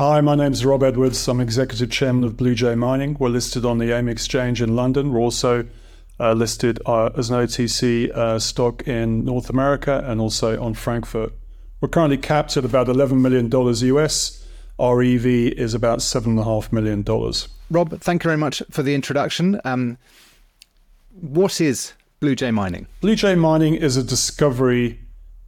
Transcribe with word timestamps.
Hi, 0.00 0.22
my 0.22 0.34
name 0.34 0.54
is 0.54 0.64
Rob 0.64 0.82
Edwards. 0.82 1.28
I'm 1.28 1.42
Executive 1.42 1.90
Chairman 1.90 2.24
of 2.24 2.32
Bluejay 2.32 2.74
Mining. 2.74 3.18
We're 3.20 3.28
listed 3.28 3.66
on 3.66 3.76
the 3.76 3.94
AIM 3.94 4.08
exchange 4.08 4.62
in 4.62 4.74
London. 4.74 5.12
We're 5.12 5.20
also 5.20 5.66
uh, 6.18 6.32
listed 6.32 6.80
uh, 6.86 7.10
as 7.18 7.28
an 7.28 7.36
OTC 7.36 8.10
uh, 8.10 8.38
stock 8.38 8.88
in 8.88 9.26
North 9.26 9.50
America 9.50 10.02
and 10.06 10.18
also 10.18 10.58
on 10.58 10.72
Frankfurt. 10.72 11.34
We're 11.82 11.90
currently 11.90 12.16
capped 12.16 12.56
at 12.56 12.64
about 12.64 12.86
$11 12.86 13.20
million 13.20 13.50
US. 13.52 14.42
Our 14.78 15.02
EV 15.02 15.26
is 15.26 15.74
about 15.74 15.98
$7.5 15.98 16.72
million. 16.72 17.04
Rob, 17.70 18.00
thank 18.00 18.24
you 18.24 18.28
very 18.28 18.38
much 18.38 18.62
for 18.70 18.82
the 18.82 18.94
introduction. 18.94 19.60
Um, 19.66 19.98
what 21.10 21.60
is 21.60 21.92
Bluejay 22.22 22.54
Mining? 22.54 22.86
Bluejay 23.02 23.38
Mining 23.38 23.74
is 23.74 23.98
a 23.98 24.02
discovery 24.02 24.98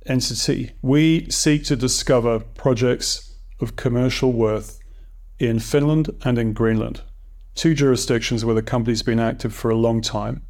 entity. 0.04 0.72
We 0.82 1.30
seek 1.30 1.64
to 1.64 1.74
discover 1.74 2.40
projects 2.40 3.31
of 3.62 3.76
commercial 3.76 4.32
worth 4.32 4.78
in 5.38 5.58
Finland 5.58 6.10
and 6.24 6.38
in 6.38 6.52
Greenland, 6.52 7.02
two 7.54 7.74
jurisdictions 7.74 8.44
where 8.44 8.54
the 8.54 8.62
company's 8.62 9.02
been 9.02 9.20
active 9.20 9.54
for 9.54 9.70
a 9.70 9.76
long 9.76 10.00
time. 10.00 10.42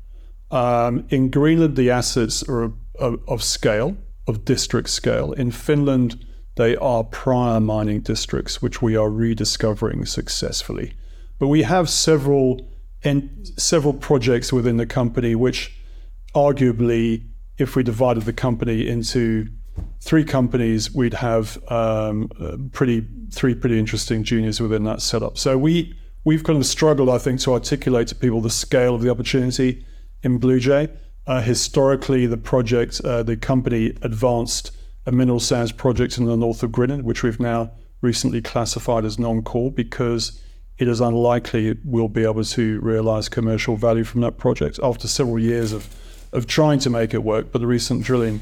Um, 0.50 1.06
in 1.08 1.30
Greenland, 1.30 1.76
the 1.76 1.90
assets 1.90 2.42
are 2.48 2.72
of, 2.98 3.18
of 3.26 3.42
scale, 3.42 3.96
of 4.26 4.44
district 4.44 4.90
scale. 4.90 5.32
In 5.32 5.50
Finland, 5.50 6.24
they 6.56 6.76
are 6.76 7.04
prior 7.04 7.60
mining 7.60 8.00
districts, 8.00 8.60
which 8.60 8.82
we 8.82 8.96
are 8.96 9.08
rediscovering 9.08 10.04
successfully. 10.04 10.92
But 11.38 11.48
we 11.48 11.62
have 11.62 11.88
several 11.88 12.60
several 13.58 13.94
projects 13.94 14.52
within 14.52 14.76
the 14.76 14.86
company 14.86 15.34
which 15.34 15.76
arguably 16.36 17.24
if 17.58 17.74
we 17.74 17.82
divided 17.82 18.22
the 18.22 18.32
company 18.32 18.86
into 18.86 19.48
three 20.00 20.24
companies, 20.24 20.94
we'd 20.94 21.14
have 21.14 21.58
um, 21.70 22.70
pretty 22.72 23.06
three 23.30 23.54
pretty 23.54 23.78
interesting 23.78 24.24
juniors 24.24 24.60
within 24.60 24.84
that 24.84 25.00
setup. 25.00 25.38
So 25.38 25.56
we 25.56 25.94
we've 26.24 26.44
kind 26.44 26.58
of 26.58 26.66
struggled, 26.66 27.08
I 27.08 27.18
think, 27.18 27.40
to 27.40 27.52
articulate 27.52 28.08
to 28.08 28.14
people 28.14 28.40
the 28.40 28.50
scale 28.50 28.94
of 28.94 29.02
the 29.02 29.10
opportunity 29.10 29.84
in 30.22 30.38
Bluejay. 30.38 30.94
Uh, 31.26 31.40
historically, 31.40 32.26
the 32.26 32.36
project, 32.36 33.00
uh, 33.04 33.22
the 33.22 33.36
company 33.36 33.96
advanced 34.02 34.72
a 35.06 35.12
mineral 35.12 35.40
sands 35.40 35.72
project 35.72 36.18
in 36.18 36.24
the 36.24 36.36
north 36.36 36.62
of 36.62 36.72
Greenland, 36.72 37.04
which 37.04 37.22
we've 37.22 37.40
now 37.40 37.70
recently 38.00 38.42
classified 38.42 39.04
as 39.04 39.18
non-core 39.18 39.70
because 39.70 40.40
it 40.78 40.88
is 40.88 41.00
unlikely 41.00 41.76
we'll 41.84 42.08
be 42.08 42.24
able 42.24 42.42
to 42.42 42.80
realize 42.80 43.28
commercial 43.28 43.76
value 43.76 44.04
from 44.04 44.20
that 44.20 44.36
project 44.38 44.80
after 44.82 45.06
several 45.06 45.38
years 45.38 45.72
of, 45.72 45.88
of 46.32 46.46
trying 46.46 46.78
to 46.80 46.90
make 46.90 47.14
it 47.14 47.22
work. 47.22 47.52
But 47.52 47.60
the 47.60 47.66
recent 47.66 48.02
drilling 48.02 48.40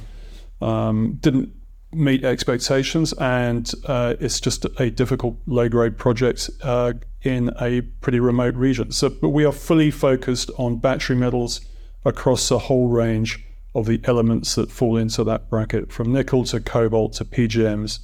um, 0.61 1.19
didn't 1.20 1.53
meet 1.92 2.25
expectations, 2.25 3.12
and 3.14 3.72
uh, 3.86 4.14
it's 4.20 4.41
just 4.41 4.64
a 4.78 4.91
difficult 4.91 5.36
low 5.47 5.69
grade 5.69 5.98
project 5.98 6.50
uh, 6.62 6.92
in 7.22 7.50
a 7.61 7.80
pretty 8.00 8.20
remote 8.20 8.55
region. 8.55 8.92
So, 8.92 9.08
but 9.08 9.30
we 9.30 9.44
are 9.44 9.52
fully 9.52 9.91
focused 9.91 10.50
on 10.56 10.78
battery 10.78 11.17
metals 11.17 11.61
across 12.05 12.50
a 12.50 12.58
whole 12.58 12.89
range 12.89 13.44
of 13.75 13.86
the 13.86 14.00
elements 14.05 14.55
that 14.55 14.70
fall 14.70 14.97
into 14.97 15.22
that 15.25 15.48
bracket 15.48 15.92
from 15.92 16.12
nickel 16.12 16.44
to 16.44 16.61
cobalt 16.61 17.14
to 17.14 17.24
PGMs 17.24 18.00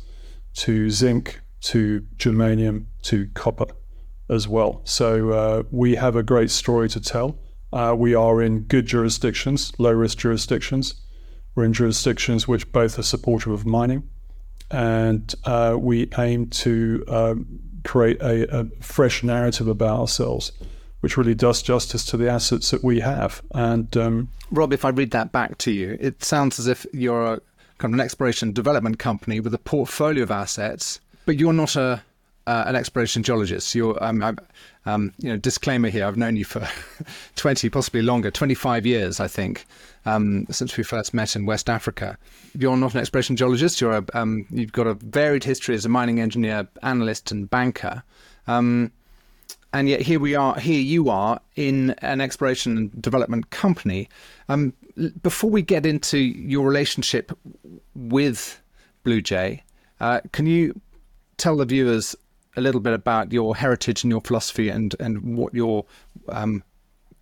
to 0.55 0.91
zinc 0.91 1.41
to 1.61 2.07
germanium 2.17 2.87
to 3.03 3.29
copper 3.35 3.67
as 4.29 4.47
well. 4.47 4.81
So 4.85 5.31
uh, 5.31 5.63
we 5.71 5.95
have 5.97 6.17
a 6.17 6.23
great 6.23 6.51
story 6.51 6.89
to 6.91 7.01
tell. 7.01 7.39
Uh, 7.73 7.95
we 7.97 8.15
are 8.15 8.41
in 8.41 8.61
good 8.61 8.87
jurisdictions, 8.87 9.73
low 9.79 9.93
risk 9.93 10.19
jurisdictions. 10.19 10.95
We're 11.57 11.65
in 11.65 11.73
jurisdictions 11.73 12.47
which 12.47 12.71
both 12.71 13.01
are 13.01 13.03
supportive 13.03 13.53
of 13.53 13.67
mining, 13.67 14.09
and 14.71 15.35
uh, 15.45 15.77
we 15.77 16.09
aim 16.17 16.47
to 16.51 17.05
um, 17.09 17.61
create 17.83 18.21
a, 18.21 18.61
a 18.61 18.67
fresh 18.81 19.25
narrative 19.25 19.67
about 19.67 19.99
ourselves 19.99 20.53
which 21.01 21.17
really 21.17 21.35
does 21.37 21.63
justice 21.63 22.05
to 22.05 22.17
the 22.17 22.29
assets 22.29 22.73
that 22.73 22.83
we 22.83 22.99
have. 22.99 23.41
And 23.55 23.97
um, 23.97 24.29
Rob, 24.51 24.73
if 24.73 24.85
I 24.85 24.89
read 24.89 25.13
that 25.13 25.31
back 25.31 25.57
to 25.59 25.71
you, 25.71 25.97
it 26.01 26.25
sounds 26.25 26.59
as 26.59 26.67
if 26.67 26.85
you're 26.93 27.35
a 27.35 27.41
kind 27.79 27.93
of 27.93 28.01
an 28.01 28.01
exploration 28.01 28.53
development 28.53 28.99
company 28.99 29.39
with 29.39 29.55
a 29.55 29.59
portfolio 29.59 30.25
of 30.25 30.33
assets, 30.33 30.99
but 31.25 31.39
you're 31.39 31.53
not 31.53 31.77
a 31.77 32.03
uh, 32.47 32.65
an 32.67 32.77
exploration 32.77 33.23
geologist. 33.23 33.75
You're, 33.75 34.03
um, 34.03 34.39
um, 34.85 35.13
you 35.19 35.29
know, 35.29 35.37
disclaimer 35.37 35.89
here. 35.89 36.07
I've 36.07 36.17
known 36.17 36.37
you 36.37 36.45
for 36.45 36.69
twenty, 37.37 37.69
possibly 37.69 38.03
longer, 38.03 38.31
twenty-five 38.31 38.87
years, 38.87 39.21
I 39.21 39.29
think, 39.29 39.67
um, 40.05 40.47
since 40.51 40.77
we 40.77 40.85
first 40.85 41.13
met 41.13 41.37
in 41.37 41.47
West 41.47 41.69
Africa. 41.69 42.19
You're 42.57 42.77
not 42.77 42.95
an 42.95 43.01
exploration 43.01 43.37
geologist. 43.37 43.81
You're 43.81 43.99
a, 43.99 44.05
um, 44.15 44.47
you've 44.51 44.73
got 44.73 44.87
a 44.87 44.95
varied 44.95 45.45
history 45.45 45.75
as 45.75 45.85
a 45.85 45.89
mining 45.89 46.21
engineer, 46.21 46.69
analyst, 46.83 47.33
and 47.33 47.51
banker. 47.51 48.03
Um, 48.47 48.93
and 49.73 49.89
yet 49.89 50.01
here 50.01 50.19
we 50.19 50.35
are 50.35 50.59
here 50.59 50.81
you 50.81 51.11
are 51.11 51.41
in 51.57 51.91
an 51.99 52.21
exploration 52.21 52.77
and 52.79 53.03
development 53.03 53.51
company 53.51 54.09
um, 54.49 54.73
before 55.23 55.51
we 55.51 55.61
get 55.61 55.85
into 55.85 56.19
your 56.19 56.67
relationship 56.67 57.37
with 57.95 58.63
Bluejay 59.05 59.61
uh, 60.01 60.21
can 60.33 60.47
you 60.47 60.81
tell 61.37 61.57
the 61.57 61.67
viewers 61.67 62.17
a 62.57 62.61
little 62.61 62.81
bit 62.81 62.93
about 62.93 63.33
your 63.33 63.57
heritage 63.57 64.05
and 64.05 64.11
your 64.11 64.21
philosophy 64.21 64.69
and 64.69 64.95
and 65.01 65.37
what 65.37 65.55
your 65.55 65.85
um, 66.29 66.63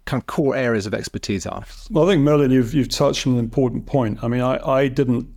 kind 0.06 0.22
of 0.22 0.26
core 0.26 0.54
areas 0.54 0.86
of 0.86 0.94
expertise 0.94 1.46
are. 1.46 1.64
Well 1.90 2.04
i 2.08 2.12
think 2.12 2.22
merlin 2.22 2.50
you've 2.50 2.74
you've 2.74 2.88
touched 2.88 3.26
on 3.26 3.34
an 3.34 3.38
important 3.38 3.86
point. 3.86 4.22
I 4.22 4.28
mean 4.28 4.40
i 4.40 4.56
i 4.66 4.88
didn't 4.88 5.28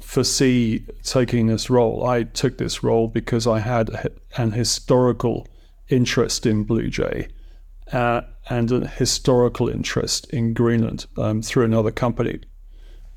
foresee 0.00 0.84
taking 1.02 1.46
this 1.46 1.70
role. 1.70 2.06
I 2.06 2.24
took 2.24 2.58
this 2.58 2.82
role 2.82 3.08
because 3.08 3.46
i 3.46 3.58
had 3.58 3.90
an 4.36 4.52
historical 4.52 5.46
interest 5.88 6.46
in 6.46 6.64
Bluejay 6.64 7.28
uh, 7.92 8.22
and 8.48 8.70
a 8.72 8.86
historical 8.86 9.68
interest 9.68 10.30
in 10.30 10.54
Greenland 10.54 11.06
um, 11.16 11.42
through 11.42 11.64
another 11.64 11.90
company 11.90 12.40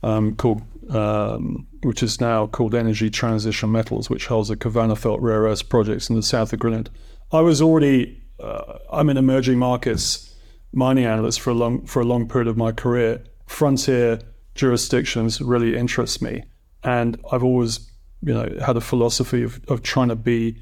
um, 0.04 0.36
called, 0.36 0.62
um, 0.90 1.68
which 1.84 2.04
is 2.04 2.20
now 2.20 2.48
called 2.48 2.76
Energy 2.76 3.10
Transition 3.10 3.72
Metals, 3.72 4.10
which 4.10 4.28
holds 4.28 4.50
a 4.50 4.56
Kvanefjeld 4.56 5.20
rare 5.22 5.42
earths 5.42 5.64
projects 5.64 6.10
in 6.10 6.16
the 6.16 6.24
south 6.24 6.54
of 6.54 6.60
Greenland. 6.60 6.90
I 7.32 7.42
was 7.42 7.62
already, 7.62 8.22
uh, 8.40 8.80
I'm 8.92 9.10
an 9.10 9.18
emerging 9.18 9.60
markets 9.60 10.36
mining 10.74 11.06
analyst 11.06 11.42
for 11.42 11.52
a 11.52 11.54
long 11.54 11.86
for 11.86 12.02
a 12.02 12.06
long 12.06 12.28
period 12.28 12.48
of 12.48 12.58
my 12.58 12.72
career. 12.72 13.24
Frontier 13.48 14.20
jurisdictions 14.56 15.42
really 15.42 15.78
interest 15.78 16.22
me, 16.22 16.44
and 16.84 17.20
I've 17.32 17.44
always, 17.44 17.90
you 18.22 18.34
know, 18.34 18.50
had 18.66 18.78
a 18.78 18.82
philosophy 18.82 19.44
of, 19.44 19.62
of 19.68 19.84
trying 19.84 20.10
to 20.10 20.16
be 20.16 20.60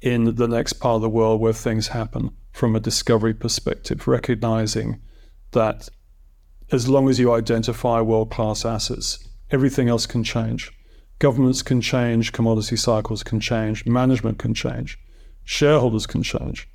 in 0.00 0.36
the 0.36 0.48
next 0.48 0.74
part 0.74 0.96
of 0.96 1.02
the 1.02 1.08
world 1.08 1.40
where 1.40 1.52
things 1.52 1.88
happen 1.88 2.30
from 2.52 2.76
a 2.76 2.80
discovery 2.80 3.34
perspective, 3.34 4.06
recognizing 4.06 5.00
that 5.52 5.88
as 6.70 6.88
long 6.88 7.08
as 7.08 7.18
you 7.18 7.32
identify 7.32 8.00
world 8.00 8.30
class 8.30 8.64
assets, 8.64 9.27
everything 9.50 9.88
else 9.88 10.06
can 10.06 10.24
change. 10.24 10.72
Governments 11.18 11.62
can 11.62 11.80
change, 11.80 12.32
commodity 12.32 12.76
cycles 12.76 13.22
can 13.22 13.40
change, 13.40 13.84
management 13.84 14.38
can 14.38 14.54
change, 14.54 14.98
shareholders 15.44 16.06
can 16.06 16.22
change, 16.22 16.68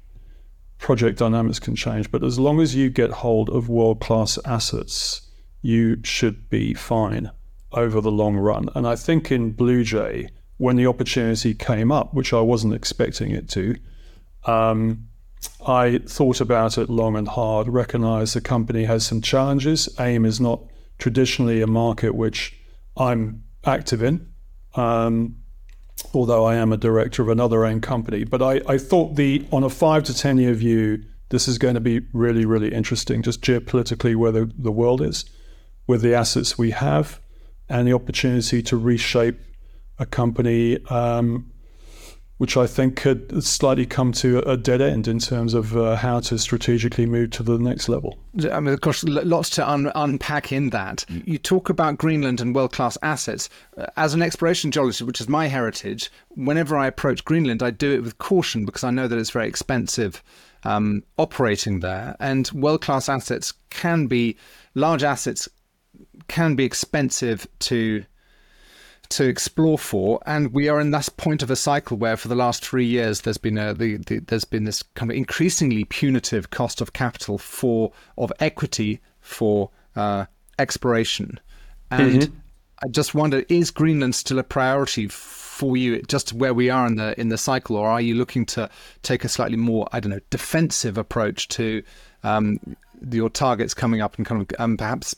project 0.80 1.18
dynamics 1.18 1.60
can 1.60 1.76
change. 1.76 2.12
But 2.12 2.24
as 2.24 2.38
long 2.38 2.60
as 2.60 2.76
you 2.76 2.90
get 2.90 3.12
hold 3.12 3.50
of 3.50 3.70
world 3.70 4.02
class 4.02 4.38
assets, 4.46 5.30
you 5.62 6.04
should 6.04 6.50
be 6.50 6.74
fine 6.74 7.32
over 7.72 8.02
the 8.02 8.12
long 8.12 8.36
run. 8.36 8.70
And 8.76 8.86
I 8.86 8.96
think 8.96 9.32
in 9.32 9.54
Bluejay, 9.54 10.30
when 10.58 10.76
the 10.76 10.88
opportunity 10.88 11.54
came 11.54 11.92
up, 11.92 12.14
which 12.14 12.34
I 12.34 12.42
wasn't 12.42 12.74
expecting 12.74 13.32
it 13.32 13.50
to, 13.50 13.78
um, 14.46 15.08
I 15.66 16.00
thought 16.00 16.42
about 16.42 16.78
it 16.78 16.90
long 16.90 17.16
and 17.16 17.28
hard, 17.28 17.68
recognized 17.70 18.36
the 18.36 18.42
company 18.42 18.84
has 18.84 19.06
some 19.06 19.22
challenges. 19.22 19.90
AIM 20.00 20.26
is 20.26 20.40
not 20.40 20.62
traditionally 21.00 21.62
a 21.62 21.68
market 21.68 22.14
which 22.16 22.60
I'm 22.98 23.44
active 23.66 24.04
in, 24.04 24.30
um, 24.76 25.38
although 26.14 26.46
I 26.46 26.56
am 26.56 26.72
a 26.72 26.78
director 26.78 27.22
of 27.22 27.30
another 27.30 27.66
AIM 27.66 27.82
company. 27.82 28.24
But 28.24 28.42
I, 28.42 28.62
I 28.68 28.78
thought 28.78 29.16
the 29.16 29.46
on 29.52 29.64
a 29.64 29.70
five 29.70 30.04
to 30.06 30.14
10 30.14 30.38
year 30.38 30.54
view, 30.54 31.04
this 31.30 31.48
is 31.48 31.58
going 31.58 31.76
to 31.76 31.82
be 31.82 32.02
really, 32.14 32.46
really 32.46 32.74
interesting, 32.74 33.24
just 33.24 33.42
geopolitically 33.42 34.16
where 34.16 34.32
the, 34.32 34.52
the 34.58 34.72
world 34.72 35.02
is, 35.02 35.26
with 35.88 36.02
the 36.02 36.14
assets 36.14 36.58
we 36.58 36.72
have, 36.72 37.20
and 37.70 37.88
the 37.88 37.94
opportunity 37.94 38.62
to 38.64 38.78
reshape 38.78 39.40
a 40.00 40.06
company 40.06 40.84
um, 40.88 41.52
which 42.38 42.58
I 42.58 42.68
think 42.68 42.96
could 42.96 43.44
slightly 43.44 43.86
come 43.86 44.12
to 44.14 44.40
a 44.40 44.58
dead 44.58 44.82
end 44.82 45.08
in 45.08 45.20
terms 45.20 45.54
of 45.54 45.78
uh, 45.78 45.96
how 45.96 46.20
to 46.22 46.38
strategically 46.38 47.06
move 47.06 47.30
to 47.32 47.44
the 47.44 47.58
next 47.58 47.88
level. 47.88 48.18
I 48.52 48.60
mean, 48.60 48.74
of 48.74 48.82
course, 48.82 49.04
lots 49.04 49.50
to 49.52 49.70
un- 49.70 49.92
unpack 49.96 50.52
in 50.52 50.72
that. 50.72 51.06
You 51.10 51.38
talk 51.38 51.70
about 51.70 51.98
Greenland 51.98 52.42
and 52.42 52.56
world 52.56 52.74
class 52.74 52.98
assets. 53.04 53.50
Uh, 53.78 53.86
as 53.98 54.14
an 54.14 54.22
exploration 54.22 54.72
geologist, 54.72 55.04
which 55.04 55.22
is 55.22 55.30
my 55.30 55.48
heritage, 55.48 56.12
whenever 56.30 56.76
I 56.76 56.88
approach 56.88 57.24
Greenland, 57.24 57.62
I 57.62 57.70
do 57.70 57.94
it 57.94 58.04
with 58.04 58.18
caution 58.18 58.66
because 58.66 58.84
I 58.84 58.92
know 58.92 59.08
that 59.08 59.18
it's 59.18 59.30
very 59.30 59.48
expensive 59.48 60.24
um, 60.64 61.04
operating 61.18 61.82
there. 61.82 62.16
And 62.20 62.50
world 62.52 62.82
class 62.82 63.10
assets 63.10 63.54
can 63.70 64.08
be, 64.08 64.38
large 64.74 65.04
assets 65.04 65.48
can 66.28 66.56
be 66.56 66.66
expensive 66.66 67.48
to 67.60 68.04
to 69.14 69.28
explore 69.28 69.78
for, 69.78 70.20
and 70.26 70.54
we 70.54 70.68
are 70.70 70.80
in 70.80 70.90
this 70.90 71.08
point 71.08 71.44
of 71.44 71.52
a 71.52 71.56
cycle 71.56 71.98
where, 71.98 72.18
for 72.18 72.28
the 72.28 72.36
last 72.36 72.66
three 72.66 72.86
years, 72.86 73.22
there's 73.22 73.38
been 73.38 73.58
a 73.60 73.74
the, 73.74 73.98
the, 73.98 74.20
there's 74.20 74.44
been 74.44 74.64
this 74.64 74.82
kind 74.96 75.12
of 75.12 75.18
increasingly 75.18 75.86
punitive 75.86 76.50
cost 76.50 76.82
of 76.82 76.94
capital 76.94 77.38
for 77.38 77.92
of 78.18 78.34
equity 78.40 79.00
for 79.20 79.70
uh, 79.96 80.26
exploration, 80.58 81.40
and 81.92 82.24
mm-hmm. 82.24 82.36
I 82.84 82.88
just 82.90 83.14
wonder: 83.14 83.44
is 83.50 83.70
Greenland 83.70 84.16
still 84.16 84.40
a 84.40 84.44
priority 84.44 85.08
for 85.08 85.78
you, 85.78 86.02
just 86.04 86.34
where 86.34 86.56
we 86.56 86.72
are 86.72 86.88
in 86.88 86.96
the 86.96 87.20
in 87.20 87.30
the 87.30 87.38
cycle, 87.38 87.76
or 87.76 87.88
are 87.88 88.02
you 88.02 88.16
looking 88.16 88.48
to 88.48 88.68
take 89.04 89.24
a 89.24 89.30
slightly 89.30 89.58
more, 89.58 89.88
I 89.92 90.00
don't 90.00 90.12
know, 90.12 90.22
defensive 90.32 90.98
approach 90.98 91.48
to 91.50 91.84
um, 92.24 92.60
your 93.12 93.30
targets 93.30 93.76
coming 93.76 94.02
up 94.02 94.18
and 94.18 94.26
kind 94.26 94.42
of 94.42 94.48
um, 94.60 94.76
perhaps 94.76 95.16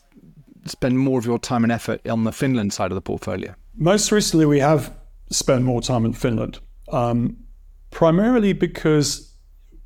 spend 0.65 0.99
more 0.99 1.17
of 1.17 1.25
your 1.25 1.39
time 1.39 1.63
and 1.63 1.71
effort 1.71 2.05
on 2.09 2.25
the 2.25 2.33
Finland 2.33 2.73
side 2.73 2.91
of 2.91 2.95
the 2.95 3.01
portfolio? 3.01 3.55
Most 3.77 4.11
recently, 4.11 4.45
we 4.45 4.59
have 4.59 4.95
spent 5.29 5.63
more 5.63 5.81
time 5.81 6.05
in 6.05 6.13
Finland, 6.13 6.59
um, 6.91 7.37
primarily 7.91 8.53
because 8.53 9.35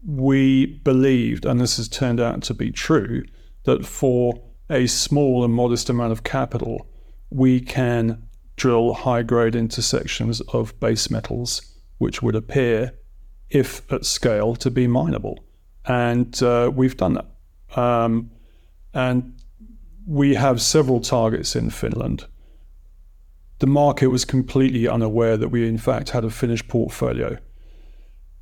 we 0.05 0.65
believed, 0.83 1.45
and 1.45 1.59
this 1.59 1.77
has 1.77 1.87
turned 1.87 2.19
out 2.19 2.43
to 2.43 2.53
be 2.53 2.71
true, 2.71 3.23
that 3.63 3.85
for 3.85 4.41
a 4.69 4.85
small 4.87 5.43
and 5.43 5.53
modest 5.53 5.89
amount 5.89 6.11
of 6.11 6.23
capital, 6.23 6.87
we 7.31 7.59
can 7.59 8.21
drill 8.55 8.93
high 8.93 9.23
grade 9.23 9.55
intersections 9.55 10.41
of 10.53 10.79
base 10.79 11.09
metals, 11.09 11.61
which 11.97 12.21
would 12.21 12.35
appear, 12.35 12.93
if 13.49 13.91
at 13.91 14.05
scale, 14.05 14.55
to 14.55 14.69
be 14.69 14.87
mineable. 14.87 15.43
And 15.85 16.41
uh, 16.43 16.71
we've 16.73 16.97
done 16.97 17.13
that. 17.15 17.79
Um, 17.79 18.31
and 18.93 19.41
we 20.05 20.35
have 20.35 20.61
several 20.61 20.99
targets 20.99 21.55
in 21.55 21.69
Finland. 21.69 22.25
The 23.59 23.67
market 23.67 24.07
was 24.07 24.25
completely 24.25 24.87
unaware 24.87 25.37
that 25.37 25.49
we, 25.49 25.67
in 25.67 25.77
fact, 25.77 26.09
had 26.09 26.23
a 26.23 26.29
Finnish 26.29 26.67
portfolio. 26.67 27.37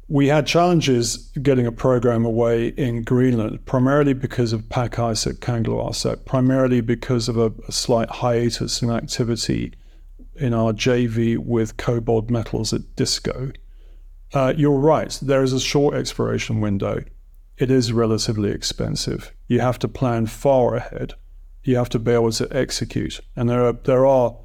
We 0.08 0.28
had 0.28 0.48
challenges 0.48 1.32
getting 1.42 1.68
a 1.68 1.72
program 1.72 2.24
away 2.24 2.68
in 2.70 3.04
Greenland, 3.04 3.66
primarily 3.66 4.14
because 4.14 4.54
of 4.54 4.70
Pakisat 4.70 5.40
Kangerluarsuk, 5.40 6.24
primarily 6.26 6.82
because 6.82 7.28
of 7.28 7.38
a, 7.38 7.52
a 7.68 7.72
slight 7.72 8.10
hiatus 8.10 8.82
in 8.82 8.90
activity 8.90 9.74
in 10.36 10.54
our 10.54 10.72
JV 10.72 11.38
with 11.38 11.78
KoBold 11.78 12.30
Metals 12.30 12.72
at 12.72 12.96
Disko. 12.96 13.54
Uh, 14.34 14.54
you're 14.56 14.80
right, 14.80 15.18
there 15.22 15.44
is 15.44 15.52
a 15.52 15.60
short 15.60 15.96
expiration 15.96 16.62
window. 16.62 17.04
It 17.58 17.72
is 17.72 17.92
relatively 17.92 18.52
expensive. 18.52 19.34
You 19.48 19.60
have 19.62 19.80
to 19.80 19.88
plan 19.88 20.28
far 20.28 20.76
ahead 20.76 21.16
you 21.68 21.76
have 21.76 21.90
to 21.90 22.00
be 22.00 22.12
able 22.12 22.32
to 22.32 22.48
execute. 22.56 23.20
And 23.36 23.50
there 23.50 23.66
are 23.66 23.74
there 23.74 24.06
are 24.06 24.36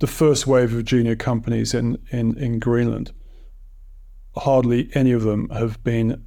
the 0.00 0.06
first 0.06 0.46
wave 0.46 0.74
of 0.74 0.84
junior 0.84 1.14
companies 1.14 1.72
in, 1.72 1.98
in, 2.10 2.36
in 2.38 2.58
Greenland. 2.58 3.12
Hardly 4.36 4.90
any 4.94 5.12
of 5.12 5.22
them 5.22 5.48
have 5.50 5.82
been 5.84 6.24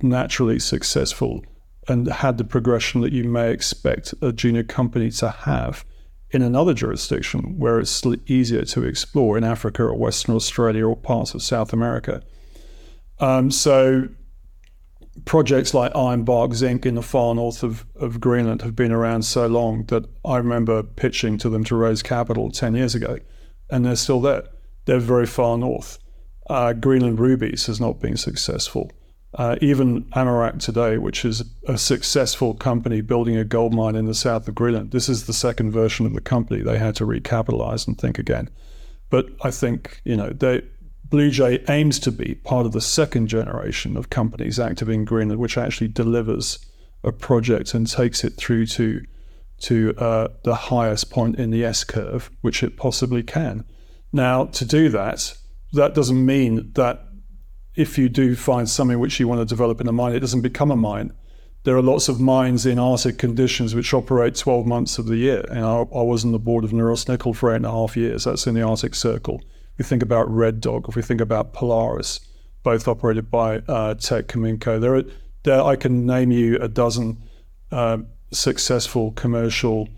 naturally 0.00 0.58
successful 0.58 1.44
and 1.88 2.06
had 2.06 2.38
the 2.38 2.44
progression 2.44 3.00
that 3.00 3.12
you 3.12 3.24
may 3.24 3.50
expect 3.50 4.14
a 4.20 4.32
junior 4.32 4.62
company 4.62 5.10
to 5.10 5.30
have 5.30 5.84
in 6.30 6.42
another 6.42 6.74
jurisdiction 6.74 7.58
where 7.58 7.78
it's 7.78 8.04
easier 8.26 8.64
to 8.64 8.82
explore 8.82 9.38
in 9.38 9.44
Africa 9.44 9.84
or 9.84 9.94
Western 9.94 10.34
Australia 10.34 10.86
or 10.86 10.96
parts 10.96 11.34
of 11.34 11.42
South 11.42 11.72
America. 11.72 12.22
Um, 13.18 13.50
so 13.50 14.08
projects 15.24 15.74
like 15.74 15.92
Ironbark 15.94 16.54
Zinc 16.54 16.86
in 16.86 16.94
the 16.94 17.02
far 17.02 17.34
north 17.34 17.62
of, 17.62 17.86
of 17.96 18.20
Greenland 18.20 18.62
have 18.62 18.76
been 18.76 18.92
around 18.92 19.22
so 19.22 19.46
long 19.46 19.84
that 19.86 20.04
I 20.24 20.36
remember 20.36 20.82
pitching 20.82 21.38
to 21.38 21.48
them 21.48 21.64
to 21.64 21.76
raise 21.76 22.02
capital 22.02 22.50
10 22.50 22.74
years 22.74 22.94
ago, 22.94 23.18
and 23.70 23.84
they're 23.84 23.96
still 23.96 24.20
there. 24.20 24.44
They're 24.84 25.00
very 25.00 25.26
far 25.26 25.58
north. 25.58 25.98
Uh, 26.48 26.72
Greenland 26.72 27.18
Rubies 27.18 27.66
has 27.66 27.80
not 27.80 28.00
been 28.00 28.16
successful. 28.16 28.90
Uh, 29.34 29.56
even 29.60 30.04
Amaroq 30.12 30.60
today, 30.60 30.96
which 30.96 31.24
is 31.24 31.42
a 31.66 31.76
successful 31.76 32.54
company 32.54 33.00
building 33.00 33.36
a 33.36 33.44
gold 33.44 33.74
mine 33.74 33.94
in 33.94 34.06
the 34.06 34.14
south 34.14 34.48
of 34.48 34.54
Greenland, 34.54 34.92
this 34.92 35.08
is 35.08 35.26
the 35.26 35.32
second 35.32 35.72
version 35.72 36.06
of 36.06 36.14
the 36.14 36.20
company. 36.20 36.62
They 36.62 36.78
had 36.78 36.94
to 36.96 37.04
recapitalize 37.04 37.86
and 37.86 37.98
think 37.98 38.18
again. 38.18 38.48
But 39.10 39.26
I 39.42 39.50
think, 39.50 40.00
you 40.04 40.16
know, 40.16 40.30
they, 40.30 40.62
Bluejay 41.08 41.68
aims 41.70 41.98
to 42.00 42.10
be 42.10 42.34
part 42.34 42.66
of 42.66 42.72
the 42.72 42.80
second 42.80 43.28
generation 43.28 43.96
of 43.96 44.10
companies 44.10 44.58
active 44.58 44.88
in 44.88 45.04
Greenland, 45.04 45.40
which 45.40 45.56
actually 45.58 45.88
delivers 45.88 46.58
a 47.04 47.12
project 47.12 47.74
and 47.74 47.88
takes 47.88 48.24
it 48.24 48.36
through 48.36 48.66
to 48.66 49.02
to 49.58 49.94
uh, 49.96 50.28
the 50.44 50.54
highest 50.54 51.10
point 51.10 51.38
in 51.38 51.50
the 51.50 51.64
S 51.64 51.82
curve, 51.82 52.30
which 52.42 52.62
it 52.62 52.76
possibly 52.76 53.22
can. 53.22 53.64
Now, 54.12 54.46
to 54.46 54.66
do 54.66 54.90
that, 54.90 55.34
that 55.72 55.94
doesn't 55.94 56.26
mean 56.26 56.72
that 56.74 57.06
if 57.74 57.96
you 57.96 58.10
do 58.10 58.36
find 58.36 58.68
something 58.68 58.98
which 58.98 59.18
you 59.18 59.28
want 59.28 59.40
to 59.40 59.46
develop 59.46 59.80
in 59.80 59.88
a 59.88 59.92
mine, 59.92 60.14
it 60.14 60.20
doesn't 60.20 60.42
become 60.42 60.70
a 60.70 60.76
mine. 60.76 61.12
There 61.64 61.76
are 61.76 61.82
lots 61.82 62.08
of 62.08 62.20
mines 62.20 62.66
in 62.66 62.78
Arctic 62.78 63.16
conditions 63.16 63.74
which 63.74 63.94
operate 63.94 64.34
12 64.34 64.66
months 64.66 64.98
of 64.98 65.06
the 65.06 65.16
year. 65.16 65.44
And 65.48 65.64
I, 65.64 65.78
I 65.78 66.02
was 66.02 66.22
on 66.24 66.32
the 66.32 66.38
board 66.38 66.64
of 66.64 66.72
Norilsk 66.72 67.08
Nickel 67.08 67.32
for 67.32 67.50
eight 67.50 67.56
and 67.56 67.66
a 67.66 67.70
half 67.70 67.96
years. 67.96 68.24
That's 68.24 68.46
in 68.46 68.54
the 68.54 68.62
Arctic 68.62 68.94
Circle 68.94 69.40
we 69.78 69.84
think 69.84 70.02
about 70.02 70.30
Red 70.30 70.60
Dog, 70.60 70.86
if 70.88 70.96
we 70.96 71.02
think 71.02 71.20
about 71.20 71.52
Polaris, 71.52 72.20
both 72.62 72.88
operated 72.88 73.30
by 73.30 73.58
uh, 73.68 73.94
Teck 73.94 74.28
Cominco, 74.28 74.80
there, 74.80 75.02
there 75.44 75.62
I 75.62 75.76
can 75.76 76.06
name 76.06 76.30
you 76.30 76.56
a 76.58 76.68
dozen 76.68 77.22
uh, 77.70 77.98
successful 78.32 79.12
commercial 79.12 79.88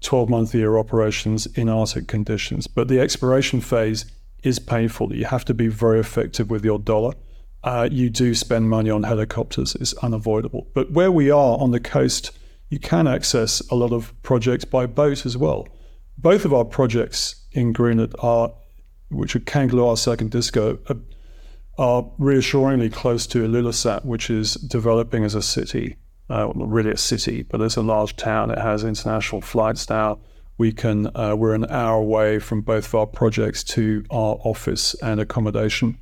12 0.00 0.28
month 0.28 0.54
year 0.54 0.78
operations 0.78 1.46
in 1.46 1.68
Arctic 1.68 2.06
conditions. 2.06 2.66
But 2.66 2.88
the 2.88 3.00
exploration 3.00 3.60
phase 3.60 4.06
is 4.42 4.58
painful. 4.58 5.14
You 5.14 5.24
have 5.24 5.44
to 5.46 5.54
be 5.54 5.68
very 5.68 5.98
effective 5.98 6.50
with 6.50 6.64
your 6.64 6.78
dollar. 6.78 7.14
Uh, 7.62 7.88
you 7.90 8.10
do 8.10 8.34
spend 8.34 8.68
money 8.68 8.90
on 8.90 9.02
helicopters, 9.02 9.74
it's 9.76 9.94
unavoidable. 9.94 10.68
But 10.74 10.92
where 10.92 11.10
we 11.10 11.30
are 11.30 11.58
on 11.58 11.70
the 11.70 11.80
coast, 11.80 12.30
you 12.68 12.78
can 12.78 13.06
access 13.06 13.60
a 13.70 13.74
lot 13.74 13.92
of 13.92 14.12
projects 14.22 14.66
by 14.66 14.84
boat 14.84 15.24
as 15.24 15.36
well. 15.36 15.66
Both 16.18 16.44
of 16.44 16.52
our 16.52 16.64
projects 16.64 17.46
in 17.52 17.72
Greenland 17.72 18.14
are 18.18 18.52
which 19.10 19.36
are 19.36 19.40
Kangerluarsuk 19.40 20.20
and 20.20 20.30
Disko, 20.30 20.78
are, 21.78 22.10
reassuringly 22.18 22.88
close 22.90 23.26
to 23.28 23.38
Ilulissat, 23.46 24.04
which 24.04 24.30
is 24.30 24.54
developing 24.54 25.24
as 25.24 25.34
a 25.34 25.42
city. 25.42 25.96
Uh, 26.30 26.50
not 26.54 26.68
really 26.68 26.90
a 26.90 26.96
city, 26.96 27.42
but 27.42 27.60
it's 27.60 27.76
a 27.76 27.82
large 27.82 28.16
town. 28.16 28.50
It 28.50 28.58
has 28.58 28.84
international 28.84 29.40
flights 29.40 29.90
now. 29.90 30.20
We 30.56 30.72
can 30.72 31.10
uh, 31.16 31.34
we're 31.36 31.54
an 31.54 31.66
hour 31.68 31.96
away 31.96 32.38
from 32.38 32.62
both 32.62 32.86
of 32.86 32.94
our 32.94 33.06
projects 33.06 33.64
to 33.64 34.04
our 34.10 34.38
office 34.44 34.94
and 35.02 35.20
accommodation. 35.20 35.98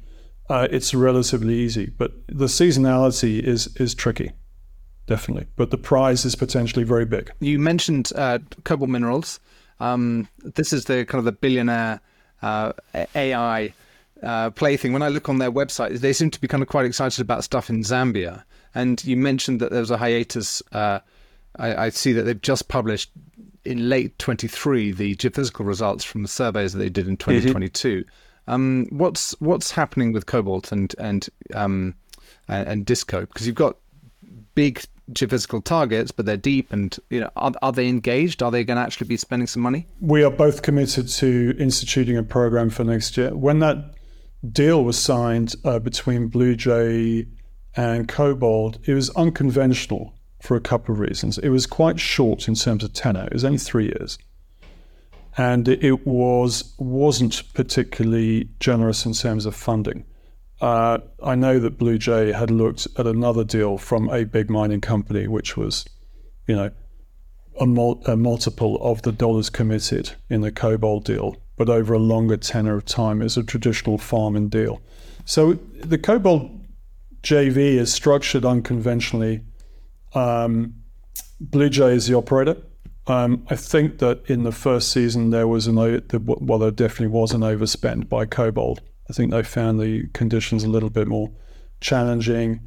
Uh, 0.50 0.69
it's 0.70 0.94
relatively 0.94 1.54
easy, 1.54 1.87
but 1.96 2.12
the 2.28 2.46
seasonality 2.46 3.40
is 3.40 3.75
is 3.78 3.94
tricky, 3.94 4.32
definitely. 5.06 5.47
But 5.56 5.71
the 5.71 5.78
prize 5.78 6.25
is 6.25 6.37
potentially 6.37 6.85
very 6.85 7.06
big. 7.06 7.32
You 7.40 7.59
mentioned 7.59 8.12
uh, 8.14 8.38
KoBold 8.64 8.88
minerals. 8.88 9.40
Um, 9.80 10.28
this 10.44 10.73
is 10.73 10.85
the 10.85 11.06
kind 11.06 11.18
of 11.18 11.25
the 11.25 11.32
billionaire 11.32 12.00
uh, 12.42 12.72
AI 13.14 13.72
uh, 14.22 14.50
plaything. 14.50 14.92
When 14.92 15.02
I 15.02 15.08
look 15.08 15.28
on 15.28 15.38
their 15.38 15.52
website, 15.52 15.99
they 15.99 16.12
seem 16.12 16.30
to 16.30 16.40
be 16.40 16.49
kind 16.49 16.62
of 16.62 16.68
quite 16.68 16.87
excited 16.87 17.20
about 17.20 17.44
stuff 17.44 17.70
in 17.70 17.82
Zambia. 17.82 18.44
And 18.75 19.04
you 19.04 19.16
mentioned 19.16 19.61
that 19.61 19.70
there 19.70 19.80
was 19.80 19.90
a 19.90 19.99
hiatus. 19.99 20.62
Uh, 20.72 21.00
I, 21.56 21.87
I, 21.87 21.88
see 21.90 22.12
that 22.12 22.22
they've 22.22 22.40
just 22.40 22.68
published 22.68 23.11
in 23.64 23.88
late 23.88 24.18
23 24.18 24.92
the 24.92 25.14
geophysical 25.14 25.66
results 25.66 26.04
from 26.04 26.22
the 26.22 26.28
surveys 26.28 26.72
that 26.72 26.78
they 26.78 26.88
did 26.88 27.06
in 27.06 27.16
2022. 27.16 28.04
Mm-hmm. 28.04 28.52
Um, 28.52 28.87
what's 28.90 29.38
what's 29.40 29.70
happening 29.70 30.12
with 30.12 30.26
KoBold 30.26 30.72
and 30.72 30.94
and 30.99 31.28
um, 31.54 31.94
and, 32.49 32.68
and 32.68 32.87
Disko? 32.87 33.20
Because 33.20 33.46
you've 33.46 33.54
got 33.54 33.76
big 34.54 34.82
geophysical 35.14 35.64
targets, 35.64 36.11
but 36.11 36.26
they're 36.26 36.37
deep 36.37 36.73
and 36.73 36.99
you 37.11 37.21
know 37.21 37.31
are, 37.37 37.52
are 37.62 37.73
they 37.73 37.88
engaged? 37.88 38.42
Are 38.42 38.50
they 38.50 38.64
going 38.64 38.76
to 38.76 38.83
actually 38.83 39.09
be 39.09 39.16
spending 39.16 39.47
some 39.47 39.62
money? 39.62 39.87
We 40.00 40.25
are 40.25 40.31
both 40.31 40.62
committed 40.62 41.09
to 41.09 41.57
instituting 41.59 42.16
a 42.16 42.23
program 42.23 42.71
for 42.71 42.85
next 42.85 43.16
year. 43.16 43.35
When 43.35 43.61
that 43.61 43.95
deal 44.50 44.85
was 44.85 44.99
signed 44.99 45.54
uh, 45.64 45.78
between 45.78 46.31
Bluejay 46.31 47.26
and 47.76 48.09
KoBold, 48.09 48.87
it 48.88 48.95
was 48.95 49.11
unconventional 49.11 50.14
for 50.40 50.57
a 50.57 50.61
couple 50.61 50.92
of 50.92 50.99
reasons. 50.99 51.38
It 51.38 51.50
was 51.50 51.66
quite 51.66 52.00
short 52.00 52.49
in 52.49 52.54
terms 52.54 52.83
of 52.83 52.92
tenor. 52.92 53.26
It 53.26 53.33
was 53.33 53.45
only 53.45 53.59
three 53.59 53.85
years. 53.85 54.19
And 55.38 55.69
it 55.69 56.07
was 56.07 56.75
wasn't 56.78 57.42
particularly 57.54 58.50
generous 58.61 59.07
in 59.07 59.14
terms 59.14 59.47
of 59.47 59.54
funding. 59.54 60.04
Uh, 60.62 60.99
I 61.21 61.35
know 61.35 61.59
that 61.59 61.76
Bluejay 61.76 62.33
had 62.33 62.49
looked 62.49 62.87
at 62.97 63.04
another 63.04 63.42
deal 63.42 63.78
from 63.78 64.09
a 64.11 64.25
big 64.25 64.49
mining 64.49 64.81
company, 64.81 65.26
which 65.26 65.57
was, 65.57 65.85
you 66.47 66.54
know, 66.54 66.71
a, 67.59 67.66
mul- 67.66 68.00
a, 68.07 68.16
multiple 68.16 68.78
of 68.81 69.02
the 69.02 69.11
dollars 69.11 69.50
committed 69.50 70.12
in 70.31 70.40
the 70.40 70.52
KoBold 70.52 71.02
deal, 71.02 71.37
but 71.57 71.69
over 71.69 71.95
a 71.95 71.99
longer 71.99 72.37
tenor 72.37 72.76
of 72.76 72.85
time 72.85 73.23
as 73.23 73.37
a 73.37 73.42
traditional 73.42 73.99
farming 73.99 74.50
deal. 74.50 74.81
So 75.25 75.54
the 75.54 75.99
KoBold 75.99 76.61
JV 77.25 77.57
is 77.75 77.92
structured 77.92 78.45
unconventionally. 78.45 79.40
Um, 80.14 80.75
Bluejay 81.42 81.92
is 81.95 82.07
the 82.07 82.14
operator. 82.14 82.57
Um, 83.09 83.45
I 83.50 83.57
think 83.57 83.99
that 83.99 84.23
in 84.31 84.45
the 84.45 84.52
first 84.52 84.92
season 84.92 85.31
there 85.31 85.49
was 85.49 85.66
an 85.66 85.75
well, 85.75 86.59
there 86.61 86.71
definitely 86.71 87.09
was 87.09 87.33
an 87.33 87.40
overspend 87.40 88.09
by 88.09 88.26
KoBold. 88.26 88.78
I 89.12 89.14
think 89.14 89.31
they 89.31 89.42
found 89.42 89.78
the 89.78 90.07
conditions 90.14 90.64
a 90.64 90.71
little 90.71 90.88
bit 90.88 91.07
more 91.07 91.31
challenging, 91.83 92.61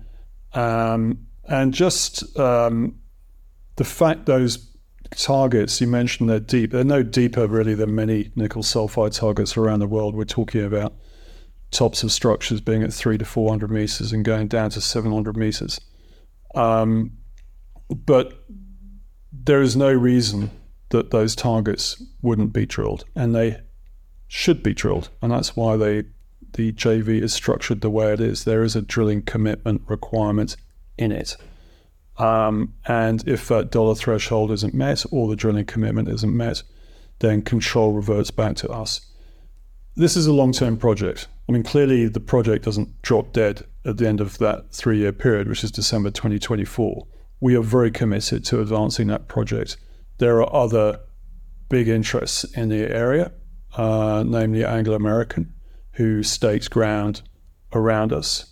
um, 0.53 1.25
and 1.49 1.73
just 1.73 2.37
um, 2.37 2.99
the 3.77 3.83
fact 3.83 4.27
those 4.27 4.71
targets 5.15 5.81
you 5.81 5.87
mentioned 5.87 6.29
they're 6.29 6.39
deep. 6.39 6.71
They're 6.71 6.83
no 6.83 7.01
deeper 7.01 7.47
really 7.47 7.73
than 7.73 7.95
many 7.95 8.29
nickel 8.35 8.61
sulfide 8.61 9.17
targets 9.17 9.57
around 9.57 9.79
the 9.79 9.87
world. 9.87 10.13
We're 10.13 10.25
talking 10.25 10.63
about 10.63 10.93
tops 11.71 12.03
of 12.03 12.11
structures 12.11 12.61
being 12.61 12.83
at 12.83 12.93
three 12.93 13.17
to 13.17 13.25
four 13.25 13.49
hundred 13.49 13.71
meters 13.71 14.13
and 14.13 14.23
going 14.23 14.47
down 14.47 14.69
to 14.69 14.81
seven 14.81 15.11
hundred 15.11 15.37
meters. 15.37 15.81
Um, 16.53 17.17
but 17.89 18.45
there 19.33 19.63
is 19.63 19.75
no 19.75 19.91
reason 19.91 20.51
that 20.89 21.09
those 21.09 21.35
targets 21.35 22.03
wouldn't 22.21 22.53
be 22.53 22.67
drilled, 22.67 23.03
and 23.15 23.33
they 23.33 23.61
should 24.27 24.61
be 24.61 24.75
drilled, 24.75 25.09
and 25.23 25.31
that's 25.31 25.55
why 25.55 25.75
they 25.75 26.03
the 26.55 26.71
JV 26.73 27.21
is 27.21 27.33
structured 27.33 27.81
the 27.81 27.89
way 27.89 28.11
it 28.13 28.19
is. 28.19 28.43
There 28.43 28.63
is 28.63 28.75
a 28.75 28.81
drilling 28.81 29.21
commitment 29.21 29.81
requirement 29.87 30.57
in 30.97 31.11
it. 31.11 31.37
Um, 32.17 32.73
and 32.87 33.27
if 33.27 33.47
that 33.49 33.71
dollar 33.71 33.95
threshold 33.95 34.51
isn't 34.51 34.73
met 34.73 35.05
or 35.11 35.27
the 35.27 35.35
drilling 35.35 35.65
commitment 35.65 36.07
isn't 36.07 36.35
met, 36.35 36.63
then 37.19 37.41
control 37.41 37.91
reverts 37.91 38.31
back 38.31 38.55
to 38.57 38.69
us. 38.69 39.01
This 39.95 40.17
is 40.17 40.27
a 40.27 40.33
long 40.33 40.51
term 40.51 40.77
project. 40.77 41.27
I 41.47 41.51
mean, 41.51 41.63
clearly 41.63 42.07
the 42.07 42.19
project 42.19 42.65
doesn't 42.65 43.01
drop 43.01 43.33
dead 43.33 43.63
at 43.85 43.97
the 43.97 44.07
end 44.07 44.19
of 44.19 44.37
that 44.39 44.73
three 44.73 44.97
year 44.97 45.11
period, 45.11 45.47
which 45.47 45.63
is 45.63 45.71
December 45.71 46.09
2024 46.09 47.07
we 47.39 47.55
are 47.55 47.61
very 47.61 47.91
committed 47.91 48.45
to 48.45 48.61
advancing 48.61 49.07
that 49.07 49.27
project. 49.27 49.77
There 50.17 50.41
are 50.41 50.55
other 50.55 50.99
big 51.69 51.87
interests 51.87 52.43
in 52.55 52.69
the 52.69 52.89
area, 52.89 53.31
uh, 53.75 54.23
namely 54.25 54.63
Anglo 54.63 54.95
American, 54.95 55.53
who 55.95 56.23
stakes 56.23 56.67
ground 56.67 57.21
around 57.73 58.13
us. 58.13 58.51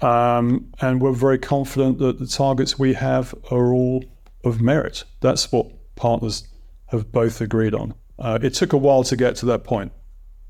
Um, 0.00 0.72
and 0.80 1.00
we're 1.00 1.12
very 1.12 1.38
confident 1.38 1.98
that 1.98 2.18
the 2.18 2.26
targets 2.26 2.78
we 2.78 2.94
have 2.94 3.34
are 3.50 3.72
all 3.72 4.04
of 4.44 4.60
merit. 4.60 5.04
That's 5.20 5.50
what 5.50 5.66
partners 5.96 6.46
have 6.86 7.10
both 7.10 7.40
agreed 7.40 7.74
on. 7.74 7.94
Uh, 8.18 8.38
it 8.42 8.54
took 8.54 8.72
a 8.72 8.76
while 8.76 9.04
to 9.04 9.16
get 9.16 9.36
to 9.36 9.46
that 9.46 9.64
point, 9.64 9.92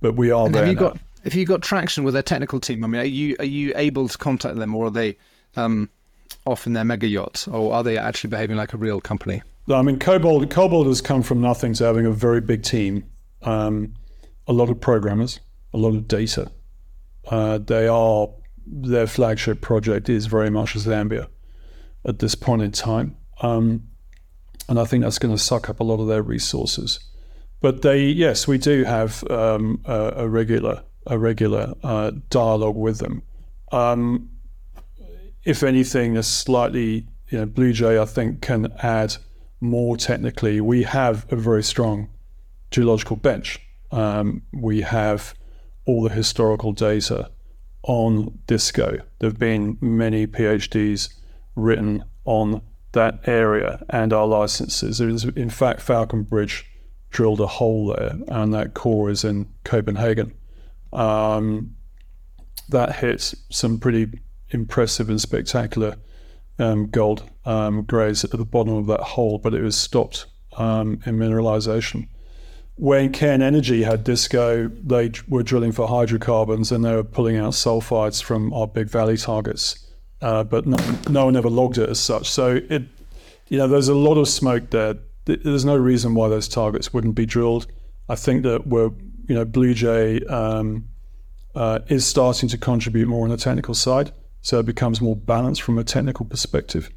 but 0.01 0.15
we 0.15 0.31
are 0.31 0.47
and 0.47 0.55
there. 0.55 0.67
Have 0.67 0.75
you 0.75 0.81
now. 0.81 0.89
got 0.89 0.99
have 1.25 1.35
you 1.35 1.45
got 1.45 1.63
traction 1.63 2.05
with 2.05 2.15
their 2.15 2.23
technical 2.23 2.61
team? 2.61 2.85
I 2.85 2.87
mean, 2.87 3.01
are 3.01 3.05
you 3.05 3.37
are 3.39 3.45
you 3.45 3.73
able 3.75 4.09
to 4.09 4.19
contact 4.19 4.57
them, 4.57 4.75
or 4.75 4.87
are 4.87 4.91
they 4.91 5.17
um, 5.57 5.91
off 6.45 6.67
in 6.67 6.73
their 6.73 6.85
mega 6.85 7.07
yachts, 7.07 7.49
or 7.49 7.73
are 7.73 7.83
they 7.83 7.99
actually 7.99 8.31
behaving 8.31 8.57
like 8.57 8.73
a 8.73 8.77
real 8.77 9.01
company? 9.01 9.43
I 9.69 9.83
mean, 9.83 9.99
Cobalt 9.99 10.49
KoBold 10.49 10.87
has 10.87 11.01
come 11.01 11.23
from 11.23 11.41
nothing 11.41 11.75
to 11.75 11.85
having 11.85 12.07
a 12.07 12.13
very 12.13 12.41
big 12.41 12.63
team, 12.63 13.05
um, 13.43 13.95
a 14.47 14.53
lot 14.53 14.71
of 14.71 14.81
programmers, 14.81 15.41
a 15.77 15.79
lot 15.79 15.95
of 15.95 16.09
data. 16.09 16.51
Uh, 17.29 17.59
they 17.59 17.87
are 17.87 18.29
their 18.67 19.07
flagship 19.07 19.61
project 19.61 20.09
is 20.09 20.27
very 20.27 20.51
much 20.51 20.75
Zambia 20.75 21.29
at 22.05 22.19
this 22.19 22.35
point 22.35 22.63
in 22.63 22.73
time, 22.73 23.17
um, 23.43 23.87
and 24.69 24.81
I 24.81 24.85
think 24.85 25.05
that's 25.05 25.19
going 25.19 25.37
to 25.37 25.43
suck 25.43 25.69
up 25.69 25.79
a 25.79 25.85
lot 25.85 26.01
of 26.01 26.09
their 26.09 26.23
resources. 26.23 26.99
But 27.61 27.83
they, 27.83 28.07
yes, 28.07 28.49
we 28.49 28.59
do 28.59 28.85
have 28.85 29.23
um, 29.31 29.81
a, 29.85 30.13
a, 30.17 30.29
regular 30.29 30.83
a 31.07 31.19
regular 31.19 31.75
uh, 31.83 32.13
dialogue 32.31 32.77
with 32.77 32.99
them. 32.99 33.23
Um, 33.71 34.31
if 35.45 35.63
anything, 35.63 36.17
a 36.17 36.23
slightly, 36.23 37.07
you 37.29 37.39
know, 37.39 37.47
Bluejay, 37.47 38.01
I 38.01 38.05
think, 38.05 38.41
can 38.41 38.73
add 38.83 39.17
more 39.61 39.97
technically. 39.97 40.61
We 40.61 40.83
have 40.85 41.31
a 41.31 41.37
very 41.37 41.63
strong 41.63 42.09
geological 42.71 43.17
bench. 43.17 43.61
Um, 43.91 44.43
we 44.53 44.81
have 44.81 45.35
all 45.87 46.03
the 46.03 46.11
historical 46.11 46.73
data 46.73 47.31
on 47.83 48.39
Disko. 48.47 49.01
There 49.19 49.31
have 49.31 49.39
been 49.39 49.79
many 49.81 50.27
PhDs 50.27 51.09
written 51.55 52.05
on 52.25 52.61
that 52.93 53.21
area 53.27 53.85
and 53.91 54.13
our 54.13 54.27
licenses. 54.27 54.99
There 54.99 55.09
is, 55.09 55.25
in 55.25 55.51
fact, 55.51 55.81
Falconbridge 55.81 56.67
drilled 57.11 57.41
a 57.41 57.47
hole 57.47 57.95
there, 57.95 58.17
and 58.29 58.53
that 58.53 58.75
core 58.75 59.09
is 59.09 59.25
in 59.25 59.49
Copenhagen. 59.65 60.35
Um, 60.93 61.77
that 62.69 62.97
hits 62.97 63.35
some 63.51 63.79
pretty 63.79 64.21
impressive 64.51 65.09
and 65.09 65.21
spectacular 65.21 65.97
um, 66.59 66.89
gold 66.89 67.23
um, 67.45 67.83
grades 67.83 68.25
at 68.25 68.31
the 68.31 68.45
bottom 68.45 68.75
of 68.75 68.87
that 68.87 69.01
hole, 69.01 69.39
but 69.39 69.55
it 69.55 69.63
was 69.63 69.77
stopped 69.77 70.27
um, 70.57 71.01
in 71.07 71.19
mineralization. 71.19 72.09
When 72.77 73.11
Cairn 73.11 73.41
Energy 73.41 73.85
had 73.85 74.05
Disko, 74.05 74.71
they 74.87 75.11
were 75.29 75.43
drilling 75.43 75.73
for 75.73 75.89
hydrocarbons 75.89 76.71
and 76.71 76.85
they 76.85 76.95
were 76.95 77.05
pulling 77.05 77.39
out 77.39 77.55
sulfides 77.55 78.23
from 78.23 78.53
our 78.53 78.67
Big 78.67 78.89
Valley 78.89 79.17
targets, 79.17 79.87
uh, 80.21 80.45
but 80.45 80.67
no, 80.67 80.77
no, 81.09 81.25
one 81.25 81.37
ever 81.37 81.49
logged 81.49 81.79
it 81.79 81.89
as 81.89 81.99
such. 81.99 82.29
So 82.29 82.61
it, 82.69 82.83
you 83.49 83.57
know, 83.57 83.67
there's 83.67 83.89
a 83.89 83.95
lot 83.95 84.19
of 84.19 84.29
smoke 84.29 84.71
there. 84.71 84.97
There's 85.25 85.65
no 85.65 85.77
reason 85.77 86.15
why 86.15 86.29
those 86.29 86.49
targets 86.49 86.93
wouldn't 86.93 87.15
be 87.15 87.25
drilled. 87.25 87.67
I 88.11 88.15
think 88.15 88.43
that 88.43 88.67
we're, 88.67 88.91
you 89.27 89.35
know, 89.35 89.47
Bluejay 89.47 90.31
um, 90.31 90.87
uh, 91.55 91.79
is 91.89 92.07
starting 92.07 92.49
to 92.51 92.59
contribute 92.59 93.09
more 93.09 93.25
on 93.25 93.31
the 93.31 93.39
technical 93.39 93.75
side 93.75 94.13
so 94.43 94.61
it 94.61 94.67
becomes 94.67 95.01
more 95.01 95.17
balanced 95.17 95.63
from 95.63 95.77
a 95.77 95.83
technical 95.83 96.25
perspective. 96.25 96.91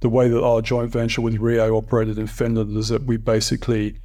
The 0.00 0.10
way 0.10 0.28
that 0.28 0.42
our 0.42 0.60
joint 0.60 0.90
venture 0.90 1.22
with 1.22 1.38
Rio 1.38 1.74
operated 1.76 2.18
in 2.18 2.26
Finland 2.26 2.76
is 2.76 2.88
that 2.88 3.04
we 3.04 3.16
basically 3.16 4.00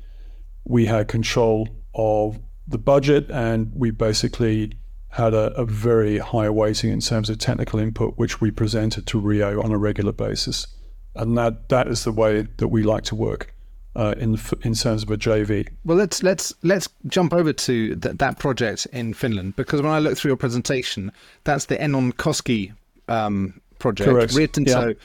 we 0.66 0.86
had 0.86 1.08
control 1.08 1.70
of 1.94 2.40
the 2.68 2.78
budget 2.78 3.30
and 3.30 3.72
we 3.74 3.92
basically 3.92 4.74
had 5.10 5.34
a, 5.34 5.54
a 5.54 5.66
very 5.66 6.18
high 6.18 6.50
weighting 6.50 6.92
in 6.92 7.00
terms 7.00 7.30
of 7.30 7.38
technical 7.38 7.80
input, 7.80 8.18
which 8.18 8.42
we 8.42 8.52
presented 8.52 9.08
to 9.08 9.20
Rio 9.20 9.62
on 9.62 9.72
a 9.72 9.78
regular 9.78 10.12
basis. 10.12 10.68
And 11.16 11.38
that, 11.38 11.70
that 11.70 11.88
is 11.88 12.04
the 12.04 12.12
way 12.12 12.48
that 12.58 12.68
we 12.68 12.84
like 12.84 13.04
to 13.06 13.16
work. 13.16 13.52
Uh, 13.98 14.14
in 14.18 14.38
in 14.64 14.74
terms 14.74 15.04
of 15.04 15.10
a 15.10 15.16
JV. 15.16 15.70
Well, 15.86 15.96
let's 15.96 16.22
let's 16.22 16.54
let's 16.64 16.90
jump 17.08 17.34
over 17.34 17.54
to 17.54 17.96
th- 17.96 18.18
that 18.18 18.40
project 18.40 18.88
in 18.92 19.14
Finland 19.14 19.56
because 19.56 19.82
when 19.82 19.90
I 19.90 20.00
look 20.00 20.18
through 20.18 20.32
your 20.32 20.36
presentation, 20.36 21.14
that's 21.46 21.68
the 21.68 21.78
Enonkoski 21.78 22.74
um, 23.08 23.62
project. 23.80 24.10
Correct. 24.10 24.34
Rio 24.34 24.48
Tinto, 24.48 24.88
yeah. 24.90 24.96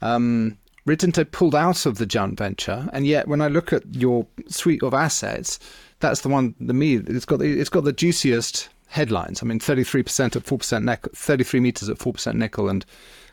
um, 0.00 0.56
Rio 0.88 0.96
Tinto 0.96 1.22
pulled 1.24 1.54
out 1.54 1.84
of 1.84 1.98
the 1.98 2.06
joint 2.06 2.38
venture, 2.38 2.88
and 2.94 3.06
yet 3.06 3.28
when 3.28 3.42
I 3.42 3.48
look 3.48 3.74
at 3.74 3.94
your 3.94 4.26
suite 4.48 4.82
of 4.82 4.94
assets, 4.94 5.58
that's 6.00 6.22
the 6.22 6.30
one. 6.30 6.54
The 6.60 6.72
me, 6.72 6.96
it's 6.96 7.26
got 7.26 7.40
the, 7.40 7.60
it's 7.60 7.68
got 7.68 7.84
the 7.84 7.92
juiciest 7.92 8.70
headlines. 8.86 9.42
I 9.42 9.46
mean, 9.46 9.60
thirty 9.60 9.84
three 9.84 10.02
percent 10.02 10.34
at 10.34 10.44
four 10.44 10.56
percent 10.56 10.86
nickel, 10.86 11.12
thirty 11.14 11.44
three 11.44 11.60
meters 11.60 11.90
at 11.90 11.98
four 11.98 12.14
percent 12.14 12.38
nickel, 12.38 12.70
and 12.70 12.86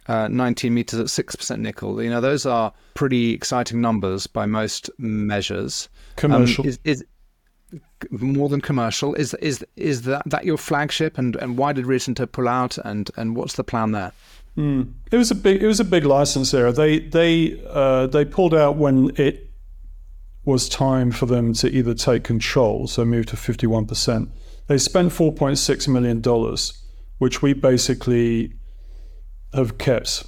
uh, 0.08 0.28
19 0.28 0.72
meters 0.72 1.00
at 1.00 1.08
6% 1.08 1.60
nickel. 1.60 2.04
You 2.04 2.12
know, 2.12 2.22
those 2.22 2.46
are 2.46 2.72
pretty 2.94 3.32
exciting 3.32 3.82
numbers 3.82 4.28
by 4.28 4.46
most 4.46 4.90
measures. 5.00 5.90
Commercial. 6.16 6.64
Um, 6.64 6.70
is, 6.70 6.80
is, 6.84 7.04
more 8.12 8.50
than 8.50 8.62
commercial. 8.62 9.16
Is 9.16 9.34
is 9.36 9.66
is 9.76 10.04
that 10.04 10.22
that 10.28 10.46
your 10.46 10.58
flagship, 10.58 11.18
and, 11.18 11.36
and 11.38 11.58
why 11.58 11.74
did 11.74 11.86
Rio 11.88 12.00
Tinto 12.00 12.26
pull 12.26 12.48
out, 12.48 12.78
and 12.80 13.10
and 13.18 13.36
what's 13.36 13.56
the 13.56 13.64
plan 13.64 13.94
there? 13.94 14.12
Mm. 14.58 14.94
It 15.12 15.18
was 15.18 15.32
a 15.32 15.36
big 15.36 15.62
it 15.62 15.68
was 15.68 15.80
a 15.80 15.86
big 15.86 16.06
license 16.06 16.52
there. 16.52 16.72
They 16.72 17.00
they 17.00 17.62
uh, 17.68 18.08
they 18.08 18.24
pulled 18.24 18.54
out 18.54 18.78
when 18.78 19.12
it 19.18 19.52
was 20.46 20.70
time 20.70 21.12
for 21.12 21.26
them 21.26 21.54
to 21.54 21.70
either 21.70 21.94
take 21.94 22.24
control, 22.24 22.88
so 22.88 23.04
move 23.04 23.26
to 23.28 23.38
fifty 23.38 23.68
one 23.68 23.86
percent. 23.86 24.30
They 24.68 24.78
spent 24.78 25.12
four 25.12 25.34
point 25.34 25.58
six 25.58 25.88
million 25.88 26.22
dollars, 26.22 26.84
which 27.18 27.42
we 27.42 27.54
basically 27.54 28.54
have 29.54 29.78
kept 29.78 30.24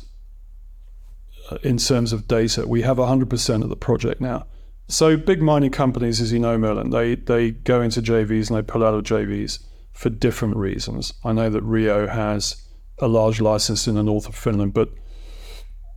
uh, 1.49 1.57
in 1.63 1.77
terms 1.77 2.11
of 2.11 2.27
data. 2.27 2.67
We 2.67 2.81
have 2.81 2.97
hundred 2.97 3.29
percent 3.29 3.63
of 3.63 3.69
the 3.69 3.77
project 3.77 4.19
now. 4.19 4.45
So 4.89 5.17
big 5.17 5.41
mining 5.41 5.71
companies, 5.71 6.21
as 6.21 6.31
you 6.31 6.39
know, 6.39 6.57
Merlin, 6.57 6.89
they 6.89 7.15
they 7.15 7.51
go 7.51 7.81
into 7.81 8.01
JVs 8.01 8.49
and 8.49 8.57
they 8.57 8.61
pull 8.61 8.83
out 8.83 8.93
of 8.93 9.03
JVs 9.03 9.63
for 9.93 10.09
different 10.09 10.57
reasons. 10.57 11.13
I 11.23 11.31
know 11.31 11.49
that 11.49 11.63
Rio 11.63 12.07
has 12.07 12.66
a 12.99 13.07
large 13.07 13.41
license 13.41 13.87
in 13.87 13.95
the 13.95 14.03
north 14.03 14.27
of 14.27 14.35
Finland, 14.35 14.73
but 14.73 14.89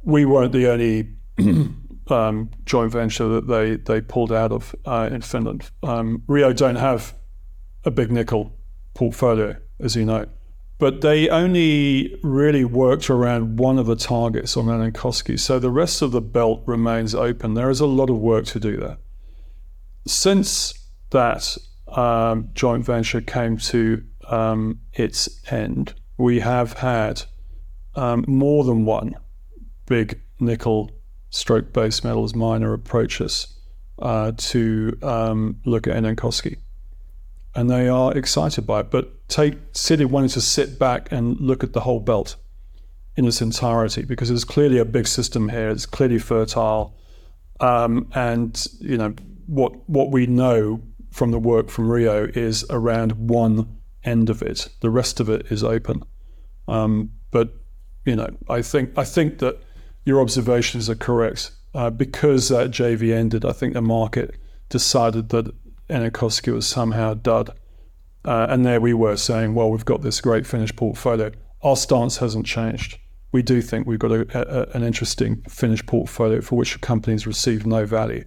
we 0.02 0.24
weren't 0.24 0.52
the 0.52 0.70
only 0.70 1.08
um, 2.08 2.50
joint 2.64 2.92
venture 2.92 3.28
that 3.28 3.46
they 3.46 3.76
they 3.76 4.00
pulled 4.00 4.32
out 4.32 4.52
of 4.52 4.74
uh, 4.84 5.08
in 5.12 5.22
Finland. 5.22 5.70
Um, 5.82 6.22
Rio 6.26 6.52
don't 6.52 6.76
have 6.76 7.14
a 7.84 7.90
big 7.90 8.10
nickel 8.10 8.52
portfolio, 8.94 9.56
as 9.78 9.96
you 9.96 10.04
know 10.04 10.26
but 10.80 11.02
they 11.02 11.28
only 11.28 12.18
really 12.22 12.64
worked 12.64 13.10
around 13.10 13.58
one 13.58 13.78
of 13.78 13.84
the 13.84 13.94
targets 13.94 14.56
on 14.56 14.64
Enonkoski. 14.64 15.38
So 15.38 15.58
the 15.58 15.70
rest 15.70 16.00
of 16.00 16.10
the 16.10 16.22
belt 16.22 16.62
remains 16.64 17.14
open. 17.14 17.52
There 17.52 17.68
is 17.68 17.80
a 17.80 17.86
lot 17.86 18.08
of 18.08 18.16
work 18.16 18.46
to 18.46 18.58
do 18.58 18.78
there. 18.78 18.96
Since 20.06 20.72
that 21.10 21.58
um, 21.86 22.48
joint 22.54 22.86
venture 22.86 23.20
came 23.20 23.58
to 23.58 24.02
um, 24.28 24.80
its 24.94 25.28
end, 25.52 25.92
we 26.20 26.40
have 26.40 26.74
had 26.74 27.22
um, 27.94 28.24
more 28.28 28.62
than 28.64 28.84
one 28.84 29.14
big 29.86 30.20
nickel 30.38 30.90
stroke 31.30 31.72
base 31.72 32.04
metals 32.04 32.34
miner 32.34 32.74
approach 32.74 33.20
us 33.20 33.58
uh, 34.00 34.30
to 34.36 34.96
um, 35.02 35.56
look 35.64 35.86
at 35.86 35.96
Enonkoski. 35.96 36.58
And 37.54 37.70
they 37.70 37.88
are 37.88 38.16
excited 38.16 38.66
by 38.66 38.80
it. 38.80 38.90
But 38.90 39.28
take 39.28 39.56
City 39.72 40.04
wanting 40.04 40.30
to 40.30 40.40
sit 40.40 40.78
back 40.78 41.10
and 41.10 41.40
look 41.40 41.64
at 41.64 41.72
the 41.72 41.80
whole 41.80 42.00
belt 42.00 42.36
in 43.16 43.26
its 43.26 43.40
entirety 43.40 44.04
because 44.04 44.28
there's 44.28 44.44
clearly 44.44 44.78
a 44.78 44.84
big 44.84 45.06
system 45.06 45.48
here. 45.48 45.70
It's 45.70 45.86
clearly 45.86 46.18
fertile. 46.18 46.94
Um, 47.60 48.08
and, 48.14 48.66
you 48.78 48.96
know, 48.96 49.14
what, 49.46 49.88
what 49.88 50.10
we 50.10 50.26
know 50.26 50.82
from 51.10 51.32
the 51.32 51.38
work 51.38 51.70
from 51.70 51.90
Rio 51.90 52.26
is 52.26 52.64
around 52.70 53.12
one 53.12 53.79
end 54.04 54.30
of 54.30 54.42
it. 54.42 54.68
The 54.80 54.90
rest 54.90 55.20
of 55.20 55.28
it 55.28 55.46
is 55.50 55.62
open. 55.64 56.02
Um, 56.68 57.10
but 57.30 57.54
you 58.04 58.16
know, 58.16 58.28
I 58.48 58.62
think 58.62 58.96
I 58.96 59.04
think 59.04 59.38
that 59.38 59.60
your 60.04 60.20
observations 60.20 60.88
are 60.88 60.94
correct. 60.94 61.52
Uh, 61.72 61.88
because 61.88 62.48
that 62.48 62.72
JV 62.72 63.14
ended, 63.14 63.44
I 63.44 63.52
think 63.52 63.74
the 63.74 63.80
market 63.80 64.34
decided 64.70 65.28
that 65.28 65.54
Enonkoski 65.88 66.52
was 66.52 66.66
somehow 66.66 67.14
dud. 67.14 67.50
Uh, 68.24 68.46
and 68.50 68.66
there 68.66 68.80
we 68.80 68.92
were 68.92 69.16
saying, 69.16 69.54
well, 69.54 69.70
we've 69.70 69.84
got 69.84 70.02
this 70.02 70.20
great 70.20 70.48
Finnish 70.48 70.74
portfolio. 70.74 71.30
Our 71.62 71.76
stance 71.76 72.16
hasn't 72.16 72.44
changed. 72.44 72.98
We 73.30 73.42
do 73.42 73.62
think 73.62 73.86
we've 73.86 74.00
got 74.00 74.10
a, 74.10 74.26
a, 74.34 74.76
an 74.76 74.82
interesting 74.82 75.42
Finnish 75.48 75.86
portfolio 75.86 76.40
for 76.40 76.56
which 76.56 76.72
the 76.72 76.80
companies 76.80 77.24
receive 77.24 77.64
no 77.64 77.86
value. 77.86 78.24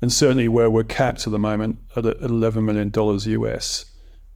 And 0.00 0.12
certainly 0.12 0.46
where 0.46 0.70
we're 0.70 0.84
capped 0.84 1.26
at 1.26 1.32
the 1.32 1.38
moment 1.38 1.80
at 1.96 2.04
$11 2.04 2.62
million 2.62 2.92
US 2.94 3.86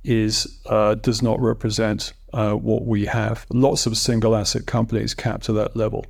is 0.04 0.60
uh, 0.66 0.94
does 0.94 1.22
not 1.22 1.40
represent 1.40 2.12
uh, 2.32 2.52
what 2.52 2.86
we 2.86 3.06
have. 3.06 3.46
Lots 3.50 3.86
of 3.86 3.96
single 3.96 4.34
asset 4.34 4.66
companies 4.66 5.14
capped 5.14 5.44
to 5.44 5.52
that 5.54 5.76
level. 5.76 6.06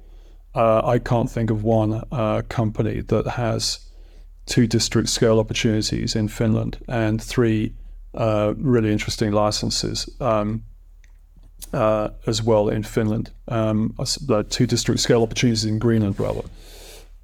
Uh, 0.55 0.83
I 0.85 0.99
can't 0.99 1.31
think 1.31 1.51
of 1.51 1.65
one 1.65 2.03
uh, 2.13 2.43
company 2.49 3.01
that 3.01 3.27
has 3.27 3.81
two 4.47 4.67
district 4.67 5.09
scale 5.09 5.39
opportunities 5.39 6.15
in 6.15 6.29
Finland 6.29 6.79
and 6.89 7.23
three 7.23 7.75
uh, 8.15 8.55
really 8.59 8.93
interesting 8.93 9.33
licenses 9.33 10.09
um, 10.21 10.63
uh, 11.73 12.11
as 12.27 12.43
well 12.43 12.69
in 12.69 12.83
Finland. 12.83 13.31
Um, 13.49 13.95
two 14.51 14.67
district 14.67 15.01
scale 15.01 15.23
opportunities 15.23 15.65
in 15.65 15.79
Greenland, 15.79 16.21
rather. 16.21 16.43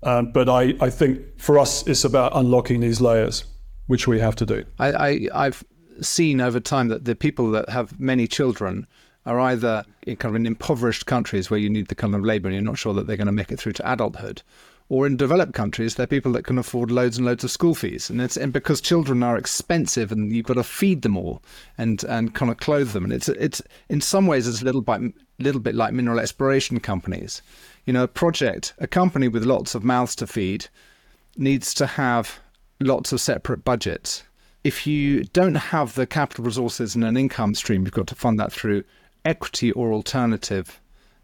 Um, 0.03 0.33
but 0.33 0.49
I, 0.49 0.75
I 0.81 0.91
think 0.91 1.21
for 1.39 1.59
us, 1.59 1.87
it's 1.87 2.05
about 2.05 2.33
unlocking 2.35 2.81
these 2.81 3.01
layers, 3.01 3.45
which 3.89 4.07
we 4.07 4.21
have 4.21 4.37
to 4.37 4.47
do. 4.47 4.65
I, 4.79 4.93
I, 4.93 5.29
I've 5.35 5.65
seen 6.01 6.41
over 6.41 6.61
time 6.61 6.89
that 6.89 7.05
the 7.05 7.15
people 7.15 7.51
that 7.51 7.69
have 7.69 7.99
many 7.99 8.27
children 8.27 8.87
are 9.27 9.41
either 9.41 9.85
in 10.03 10.17
kind 10.17 10.35
of 10.35 10.37
in 10.37 10.47
impoverished 10.47 11.07
countries 11.07 11.51
where 11.51 11.61
you 11.61 11.69
need 11.69 11.89
the 11.89 11.95
kind 11.95 12.15
of 12.15 12.25
labour 12.25 12.49
and 12.49 12.55
you're 12.55 12.65
not 12.65 12.79
sure 12.79 12.95
that 12.95 13.07
they're 13.07 13.17
going 13.17 13.27
to 13.27 13.33
make 13.33 13.53
it 13.53 13.59
through 13.59 13.73
to 13.73 13.93
adulthood, 13.93 14.43
or 14.89 15.07
in 15.07 15.17
developed 15.19 15.53
countries, 15.53 15.95
they're 15.95 16.07
people 16.07 16.33
that 16.33 16.47
can 16.47 16.57
afford 16.57 16.91
loads 16.91 17.19
and 17.19 17.27
loads 17.27 17.45
of 17.45 17.51
school 17.51 17.75
fees, 17.75 18.09
and 18.09 18.23
it's 18.23 18.39
and 18.39 18.53
because 18.53 18.81
children 18.81 19.23
are 19.23 19.37
expensive 19.37 20.11
and 20.11 20.33
you've 20.33 20.47
got 20.47 20.55
to 20.55 20.65
feed 20.65 21.03
them 21.03 21.17
all 21.17 21.43
and 21.77 22.05
and 22.05 22.35
kind 22.35 22.51
of 22.51 22.57
clothe 22.57 22.93
them, 22.93 23.05
and 23.05 23.13
it's 23.13 23.29
it's 23.29 23.61
in 23.91 24.01
some 24.01 24.27
ways 24.27 24.49
it's 24.49 24.63
a 24.63 24.65
little 24.65 24.81
bit 24.81 25.13
little 25.39 25.61
bit 25.61 25.75
like 25.75 25.93
mineral 25.93 26.19
exploration 26.19 26.81
companies, 26.81 27.43
you 27.85 27.93
know, 27.93 28.05
a 28.05 28.09
project, 28.09 28.73
a 28.79 28.87
company 28.87 29.29
with 29.29 29.45
lots 29.45 29.75
of 29.75 29.85
mouths 29.85 30.17
to 30.17 30.27
feed, 30.27 30.69
needs 31.37 31.75
to 31.75 31.87
have 31.87 32.39
lots 32.81 33.13
of 33.13 33.21
separate 33.21 33.65
budgets 33.65 34.23
if 34.69 34.87
you 34.87 35.25
don't 35.25 35.55
have 35.55 35.95
the 35.95 36.07
capital 36.07 36.45
resources 36.45 36.95
and 36.95 37.03
an 37.03 37.17
income 37.17 37.55
stream, 37.55 37.85
you've 37.85 37.95
got 37.95 38.07
to 38.07 38.15
fund 38.15 38.39
that 38.39 38.53
through 38.53 38.85
equity 39.25 39.73
or 39.73 39.95
alternative 39.95 40.79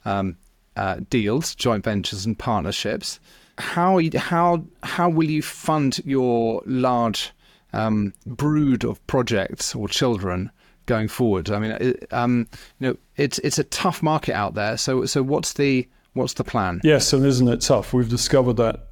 um, 0.06 0.38
uh, 0.76 1.00
deals, 1.10 1.54
joint 1.54 1.84
ventures, 1.84 2.24
and 2.24 2.38
partnerships. 2.38 3.20
How 3.58 4.00
how 4.16 4.64
how 4.82 5.10
will 5.10 5.28
you 5.28 5.42
fund 5.42 6.00
your 6.06 6.62
large 6.64 7.32
um, 7.74 8.14
brood 8.24 8.82
of 8.82 9.06
projects 9.06 9.74
or 9.74 9.88
children 9.88 10.50
going 10.86 11.08
forward? 11.08 11.50
I 11.50 11.58
mean, 11.58 11.72
it, 11.72 12.06
um, 12.12 12.48
you 12.80 12.88
know, 12.88 12.96
it's 13.18 13.38
it's 13.40 13.58
a 13.58 13.64
tough 13.64 14.02
market 14.02 14.32
out 14.32 14.54
there. 14.54 14.78
So 14.78 15.04
so 15.04 15.22
what's 15.22 15.52
the 15.52 15.86
what's 16.14 16.32
the 16.32 16.44
plan? 16.44 16.80
Yes, 16.82 17.12
and 17.12 17.26
isn't 17.26 17.46
it 17.46 17.60
tough? 17.60 17.92
We've 17.92 18.08
discovered 18.08 18.54
that 18.54 18.88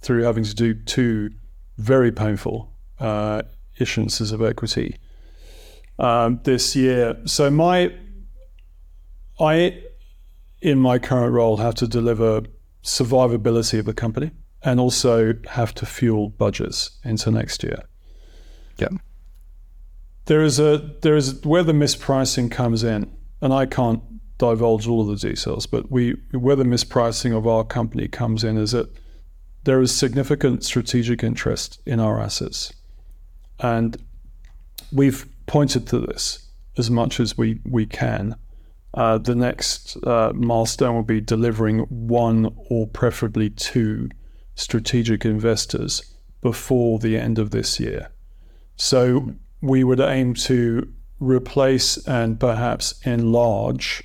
through 0.00 0.24
having 0.24 0.44
to 0.44 0.54
do 0.54 0.74
two 0.74 1.30
very 1.78 2.12
painful 2.12 2.70
uh, 3.00 3.42
issuances 3.80 4.32
of 4.32 4.42
equity 4.42 4.96
um, 5.98 6.40
this 6.44 6.74
year. 6.74 7.16
So 7.24 7.50
my, 7.50 7.94
I, 9.40 9.82
in 10.60 10.78
my 10.78 10.98
current 10.98 11.32
role, 11.32 11.58
have 11.58 11.74
to 11.76 11.86
deliver 11.86 12.42
survivability 12.82 13.78
of 13.78 13.86
the 13.86 13.94
company 13.94 14.30
and 14.62 14.80
also 14.80 15.34
have 15.50 15.74
to 15.74 15.86
fuel 15.86 16.30
budgets 16.30 16.98
into 17.04 17.30
next 17.30 17.62
year. 17.62 17.82
Yeah. 18.78 18.88
There 20.26 20.42
is 20.42 20.58
a 20.58 20.94
there 21.02 21.16
is 21.16 21.44
where 21.44 21.62
the 21.62 21.72
mispricing 21.72 22.50
comes 22.50 22.82
in, 22.82 23.10
and 23.42 23.52
I 23.52 23.66
can't 23.66 24.02
divulge 24.38 24.88
all 24.88 25.02
of 25.02 25.20
the 25.20 25.28
details, 25.28 25.66
but 25.66 25.90
we 25.90 26.16
where 26.32 26.56
the 26.56 26.64
mispricing 26.64 27.36
of 27.36 27.46
our 27.46 27.62
company 27.62 28.08
comes 28.08 28.42
in 28.42 28.56
is 28.56 28.72
that 28.72 28.88
there 29.64 29.80
is 29.80 29.94
significant 29.94 30.64
strategic 30.64 31.22
interest 31.22 31.80
in 31.84 32.00
our 32.00 32.20
assets. 32.20 32.72
And 33.60 33.96
we've 34.92 35.26
pointed 35.46 35.86
to 35.88 35.98
this 36.00 36.48
as 36.76 36.90
much 36.90 37.20
as 37.20 37.36
we, 37.38 37.60
we 37.64 37.86
can. 37.86 38.36
Uh, 38.94 39.18
the 39.18 39.34
next 39.34 39.96
uh, 40.04 40.32
milestone 40.34 40.94
will 40.94 41.02
be 41.02 41.20
delivering 41.20 41.80
one 41.88 42.54
or 42.70 42.86
preferably 42.86 43.50
two 43.50 44.08
strategic 44.54 45.24
investors 45.24 46.14
before 46.40 46.98
the 46.98 47.18
end 47.18 47.38
of 47.38 47.50
this 47.50 47.80
year. 47.80 48.10
So 48.76 49.34
we 49.60 49.82
would 49.82 50.00
aim 50.00 50.34
to 50.34 50.92
replace 51.18 51.96
and 52.06 52.38
perhaps 52.38 53.00
enlarge 53.04 54.04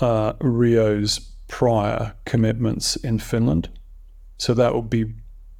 uh, 0.00 0.34
Rio's 0.40 1.18
prior 1.48 2.14
commitments 2.24 2.96
in 2.96 3.18
Finland. 3.18 3.68
So 4.36 4.54
that 4.54 4.74
would 4.74 4.88
be 4.88 5.14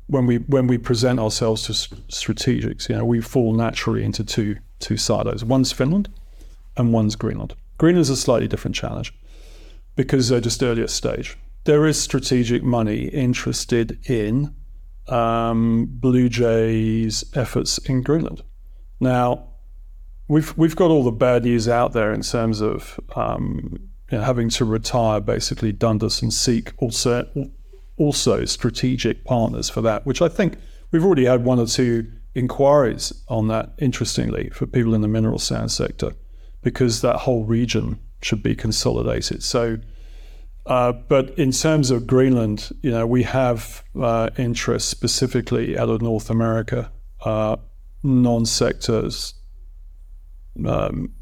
when 0.09 0.27
we 0.27 0.39
when 0.39 0.67
we 0.67 0.79
present 0.79 1.21
ourselves 1.21 1.63
to 1.65 1.73
strategics, 1.73 2.89
you 2.89 2.97
know, 2.97 3.05
we 3.05 3.21
fall 3.21 3.53
naturally 3.53 4.03
into 4.03 4.25
two 4.25 4.57
two 4.81 4.97
silos. 4.97 5.45
One's 5.45 5.73
Finland, 5.73 6.09
and 6.77 6.93
one's 6.93 7.15
Greenland. 7.15 7.55
Greenland 7.77 8.03
is 8.03 8.11
a 8.11 8.17
slightly 8.17 8.49
different 8.49 8.75
challenge 8.75 9.15
because 9.95 10.29
they're 10.29 10.41
just 10.41 10.63
earlier 10.63 10.89
stage. 10.89 11.37
There 11.65 11.87
is 11.87 12.01
strategic 12.01 12.63
money 12.63 13.05
interested 13.09 13.99
in 14.09 14.55
um, 15.09 15.89
Bluejay's 16.01 17.25
efforts 17.35 17.79
in 17.79 18.03
Greenland. 18.03 18.43
Now, 19.01 19.49
we've 20.27 20.57
we've 20.57 20.77
got 20.77 20.91
all 20.91 21.05
the 21.05 21.13
bad 21.13 21.45
news 21.45 21.69
out 21.69 21.93
there 21.93 22.13
in 22.13 22.23
terms 22.23 22.61
of 22.61 22.99
um, 23.15 23.91
you 24.11 24.19
know, 24.19 24.25
having 24.25 24.49
to 24.51 24.65
retire 24.65 25.21
basically 25.21 25.73
Dundas 25.73 26.23
and 26.23 26.33
seek 26.33 26.73
also 26.79 27.29
also 27.99 28.45
strategic 28.45 29.25
partners 29.25 29.69
for 29.69 29.83
that, 29.83 30.07
which 30.07 30.23
I 30.23 30.29
think 30.29 30.57
we've 30.91 31.05
already 31.05 31.27
had 31.27 31.45
one 31.45 31.59
or 31.59 31.67
two 31.67 32.11
inquiries 32.35 33.13
on 33.29 33.49
that, 33.49 33.73
interestingly, 33.79 34.51
for 34.51 34.67
people 34.67 34.95
in 34.95 35.01
the 35.01 35.09
mineral 35.09 35.39
sand 35.39 35.71
sector, 35.71 36.13
because 36.63 37.01
that 37.03 37.17
whole 37.17 37.45
region 37.45 37.99
should 38.23 38.43
be 38.43 38.55
consolidated. 38.55 39.43
So, 39.43 39.79
uh, 40.67 40.93
but 40.93 41.31
in 41.39 41.51
terms 41.51 41.91
of 41.91 42.07
Greenland, 42.07 42.71
you 42.83 42.91
know, 42.91 43.07
we 43.07 43.23
have 43.25 43.85
uh, 44.01 44.31
interest 44.37 44.89
specifically 44.89 45.79
out 45.79 45.89
of 45.89 46.03
North 46.03 46.31
America, 46.31 46.91
uh, 47.25 47.57
non-sectors 48.03 49.35
um, 50.67 51.13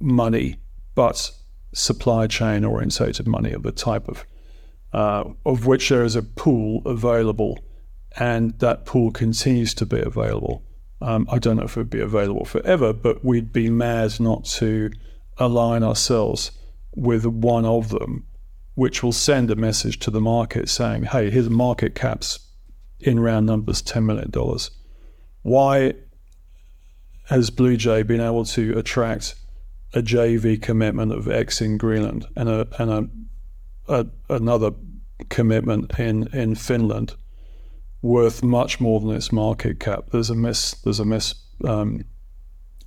money, 0.00 0.56
but 0.94 1.30
supply 1.72 2.26
chain 2.26 2.64
orientated 2.64 3.26
money 3.26 3.52
of 3.52 3.62
the 3.62 3.72
type 3.72 4.08
of 4.08 4.24
uh, 4.92 5.24
of 5.46 5.66
which 5.66 5.88
there 5.88 6.04
is 6.04 6.16
a 6.16 6.22
pool 6.22 6.82
available, 6.84 7.58
and 8.18 8.58
that 8.58 8.84
pool 8.84 9.10
continues 9.10 9.74
to 9.74 9.86
be 9.86 10.00
available. 10.00 10.64
Um, 11.00 11.26
I 11.30 11.38
don't 11.38 11.56
know 11.56 11.64
if 11.64 11.76
it 11.76 11.80
would 11.80 11.90
be 11.90 12.00
available 12.00 12.44
forever, 12.44 12.92
but 12.92 13.24
we'd 13.24 13.52
be 13.52 13.70
mad 13.70 14.20
not 14.20 14.44
to 14.56 14.90
align 15.38 15.82
ourselves 15.82 16.52
with 16.94 17.24
one 17.24 17.64
of 17.64 17.88
them, 17.88 18.26
which 18.74 19.02
will 19.02 19.12
send 19.12 19.50
a 19.50 19.56
message 19.56 19.98
to 20.00 20.10
the 20.10 20.20
market 20.20 20.68
saying, 20.68 21.04
hey, 21.04 21.30
here's 21.30 21.48
market 21.48 21.94
caps 21.94 22.50
in 22.98 23.20
round 23.20 23.46
numbers 23.46 23.82
$10 23.82 24.04
million. 24.04 24.30
Why 25.42 25.94
has 27.28 27.50
Bluejay 27.50 28.06
been 28.06 28.20
able 28.20 28.44
to 28.44 28.76
attract 28.76 29.36
a 29.94 30.02
JV 30.02 30.60
commitment 30.60 31.12
of 31.12 31.28
X 31.28 31.60
in 31.60 31.78
Greenland 31.78 32.26
and 32.36 32.48
a, 32.48 32.68
and 32.78 32.90
a 32.90 33.08
a, 33.90 34.06
another 34.28 34.70
commitment 35.28 35.98
in 35.98 36.28
in 36.32 36.54
Finland 36.54 37.14
worth 38.02 38.42
much 38.42 38.80
more 38.80 39.00
than 39.00 39.10
its 39.10 39.30
market 39.30 39.78
cap. 39.80 40.10
There's 40.12 40.30
a 40.30 40.34
miss. 40.34 40.72
There's 40.82 41.00
a 41.00 41.04
miss. 41.04 41.34
Um, 41.64 42.04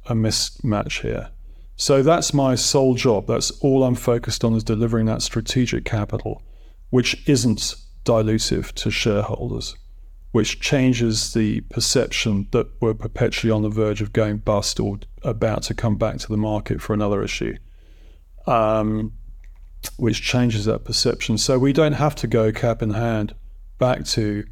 a 0.06 0.14
mismatch 0.14 1.02
here. 1.02 1.30
So 1.78 2.04
that's 2.04 2.34
my 2.34 2.56
sole 2.56 2.94
job. 2.96 3.28
That's 3.28 3.52
all 3.62 3.84
I'm 3.84 3.96
focused 3.96 4.44
on 4.44 4.54
is 4.54 4.64
delivering 4.64 5.06
that 5.06 5.22
strategic 5.22 5.86
capital, 5.86 6.42
which 6.90 7.26
isn't 7.26 7.76
dilutive 8.04 8.74
to 8.74 8.92
shareholders. 8.92 9.76
which 10.34 10.60
changes 10.60 11.34
the 11.34 11.62
perception 11.62 12.48
that 12.52 12.68
we're 12.82 12.96
perpetually 12.96 13.52
on 13.52 13.62
the 13.62 13.70
verge 13.70 14.02
of 14.02 14.12
going 14.12 14.38
bust 14.38 14.80
or 14.80 14.98
about 15.22 15.62
to 15.62 15.76
come 15.76 15.96
back 15.96 16.18
to 16.18 16.28
the 16.28 16.36
market 16.36 16.82
for 16.82 16.92
another 16.94 17.24
issue, 17.24 17.56
um, 18.48 19.14
which 19.98 20.22
changes 20.22 20.66
that 20.66 20.86
perception. 20.86 21.38
So 21.38 21.60
we 21.60 21.74
don't 21.74 21.94
have 21.94 22.16
to 22.16 22.28
go 22.28 22.52
cap 22.52 22.82
in 22.82 22.92
hand 22.92 23.36
back 23.78 24.06
to 24.06 24.46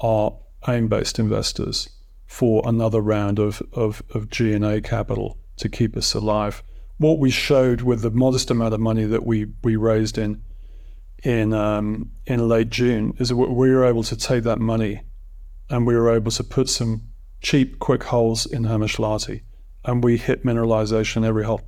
our 0.00 0.36
AIM 0.66 0.88
based 0.88 1.18
investors 1.18 1.88
for 2.26 2.62
another 2.66 3.00
round 3.00 3.38
of, 3.38 3.62
of, 3.72 4.02
of 4.14 4.30
G&A 4.30 4.80
capital 4.80 5.38
to 5.56 5.68
keep 5.68 5.96
us 5.96 6.14
alive. 6.14 6.62
What 6.98 7.18
we 7.18 7.30
showed 7.30 7.82
with 7.82 8.02
the 8.02 8.10
modest 8.10 8.50
amount 8.50 8.74
of 8.74 8.80
money 8.80 9.04
that 9.04 9.24
we, 9.24 9.46
we 9.62 9.76
raised 9.76 10.18
in 10.18 10.42
in 11.24 11.52
um, 11.52 12.12
in 12.26 12.48
late 12.48 12.70
June 12.70 13.12
is 13.18 13.30
that 13.30 13.36
we 13.36 13.70
were 13.70 13.84
able 13.84 14.04
to 14.04 14.16
take 14.16 14.44
that 14.44 14.60
money 14.60 15.02
and 15.68 15.86
we 15.86 15.96
were 15.96 16.14
able 16.14 16.30
to 16.30 16.44
put 16.44 16.68
some 16.68 17.02
cheap, 17.40 17.78
quick 17.78 18.04
holes 18.04 18.46
in 18.46 18.64
Hammaslahti, 18.64 19.42
and 19.84 20.02
we 20.02 20.16
hit 20.16 20.44
mineralization 20.44 21.24
every 21.24 21.44
hole. 21.44 21.60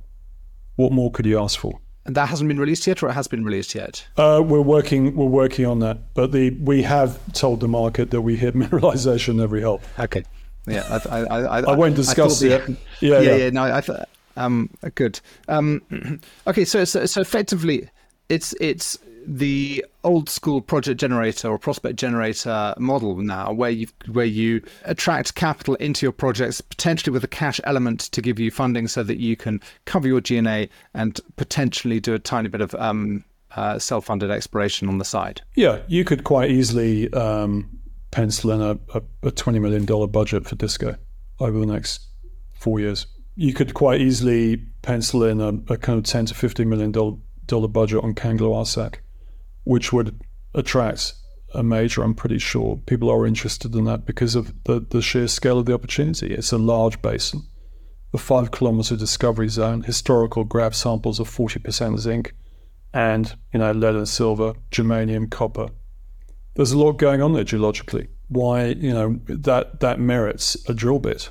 What 0.75 0.91
more 0.91 1.11
could 1.11 1.25
you 1.25 1.39
ask 1.39 1.59
for? 1.59 1.79
And 2.05 2.15
that 2.15 2.29
hasn't 2.29 2.47
been 2.47 2.59
released 2.59 2.87
yet, 2.87 3.03
or 3.03 3.09
it 3.09 3.13
has 3.13 3.27
been 3.27 3.45
released 3.45 3.75
yet? 3.75 4.07
Uh, 4.17 4.41
we're 4.43 4.61
working. 4.61 5.15
We're 5.15 5.25
working 5.25 5.67
on 5.67 5.79
that, 5.79 6.13
but 6.15 6.31
the 6.31 6.49
we 6.49 6.81
have 6.81 7.19
told 7.33 7.59
the 7.59 7.67
market 7.67 8.09
that 8.11 8.21
we 8.21 8.35
hit 8.35 8.55
mineralization 8.55 9.41
every 9.41 9.61
hole. 9.61 9.81
Okay. 9.99 10.23
Yeah, 10.67 10.99
I, 11.09 11.19
I, 11.19 11.39
I, 11.41 11.59
I 11.61 11.75
won't 11.75 11.95
discuss 11.95 12.41
it. 12.41 12.69
yeah, 12.69 12.75
yeah, 12.99 13.19
yeah, 13.19 13.35
yeah, 13.35 13.49
No, 13.49 13.63
I 13.63 13.81
thought. 13.81 14.07
Um, 14.37 14.69
good. 14.95 15.19
Um, 15.47 15.81
okay, 16.47 16.65
so, 16.65 16.85
so 16.85 17.05
so 17.05 17.21
effectively, 17.21 17.89
it's 18.29 18.53
it's 18.59 18.97
the 19.25 19.85
old 20.03 20.29
school 20.29 20.61
project 20.61 20.99
generator 20.99 21.49
or 21.49 21.57
prospect 21.57 21.97
generator 21.97 22.73
model 22.77 23.15
now, 23.17 23.51
where 23.51 23.69
you 23.69 23.87
where 24.11 24.25
you 24.25 24.61
attract 24.83 25.35
capital 25.35 25.75
into 25.75 26.05
your 26.05 26.11
projects, 26.11 26.61
potentially 26.61 27.13
with 27.13 27.23
a 27.23 27.27
cash 27.27 27.59
element 27.63 28.01
to 28.11 28.21
give 28.21 28.39
you 28.39 28.51
funding, 28.51 28.87
so 28.87 29.03
that 29.03 29.17
you 29.17 29.35
can 29.35 29.61
cover 29.85 30.07
your 30.07 30.21
G&A 30.21 30.69
and 30.93 31.19
potentially 31.35 31.99
do 31.99 32.13
a 32.13 32.19
tiny 32.19 32.49
bit 32.49 32.61
of 32.61 32.73
um, 32.75 33.23
uh, 33.55 33.77
self-funded 33.77 34.31
exploration 34.31 34.87
on 34.87 34.97
the 34.97 35.05
side. 35.05 35.41
Yeah, 35.55 35.79
you 35.87 36.03
could 36.03 36.23
quite 36.23 36.51
easily 36.51 37.11
um, 37.13 37.79
pencil 38.11 38.51
in 38.51 38.61
a, 38.61 38.97
a, 38.97 39.01
a 39.23 39.31
twenty 39.31 39.59
million 39.59 39.85
dollar 39.85 40.07
budget 40.07 40.47
for 40.47 40.55
Disko 40.55 40.97
over 41.39 41.59
the 41.59 41.65
next 41.65 42.07
four 42.53 42.79
years. 42.79 43.07
You 43.35 43.53
could 43.53 43.73
quite 43.73 44.01
easily 44.01 44.57
pencil 44.81 45.23
in 45.23 45.41
a, 45.41 45.73
a 45.73 45.77
kind 45.77 45.97
of 45.97 46.05
ten 46.05 46.25
to 46.27 46.33
fifteen 46.33 46.69
million 46.69 46.91
dollar 46.91 47.17
dollar 47.45 47.67
budget 47.67 48.03
on 48.03 48.13
Kangerluarsuk 48.13 48.95
which 49.63 49.93
would 49.93 50.19
attract 50.53 51.13
a 51.53 51.63
major. 51.63 52.03
I'm 52.03 52.15
pretty 52.15 52.39
sure 52.39 52.77
people 52.85 53.09
are 53.09 53.25
interested 53.25 53.75
in 53.75 53.85
that 53.85 54.05
because 54.05 54.35
of 54.35 54.53
the, 54.63 54.79
the 54.79 55.01
sheer 55.01 55.27
scale 55.27 55.59
of 55.59 55.65
the 55.65 55.73
opportunity. 55.73 56.33
It's 56.33 56.51
a 56.51 56.57
large 56.57 57.01
basin, 57.01 57.43
a 58.13 58.17
five 58.17 58.51
kilometer 58.51 58.95
discovery 58.95 59.49
zone, 59.49 59.83
historical 59.83 60.43
grab 60.43 60.73
samples 60.75 61.19
of 61.19 61.29
40% 61.29 61.99
zinc, 61.99 62.33
and 62.93 63.35
you 63.53 63.59
know 63.59 63.71
lead 63.71 63.95
and 63.95 64.07
silver, 64.07 64.53
germanium, 64.71 65.29
copper. 65.29 65.69
There's 66.55 66.73
a 66.73 66.77
lot 66.77 66.93
going 66.93 67.21
on 67.21 67.33
there 67.33 67.43
geologically. 67.43 68.09
Why 68.27 68.67
you 68.67 68.93
know 68.93 69.19
that 69.27 69.79
that 69.81 69.99
merits 69.99 70.57
a 70.67 70.73
drill 70.73 70.99
bit, 70.99 71.29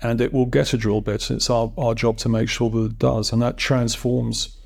and 0.00 0.20
it 0.20 0.32
will 0.32 0.46
get 0.46 0.72
a 0.72 0.78
drill 0.78 1.00
bit. 1.00 1.30
It's 1.30 1.50
our, 1.50 1.72
our 1.76 1.94
job 1.94 2.18
to 2.18 2.28
make 2.28 2.48
sure 2.48 2.70
that 2.70 2.84
it 2.84 2.98
does, 2.98 3.32
and 3.32 3.42
that 3.42 3.56
transforms 3.56 4.58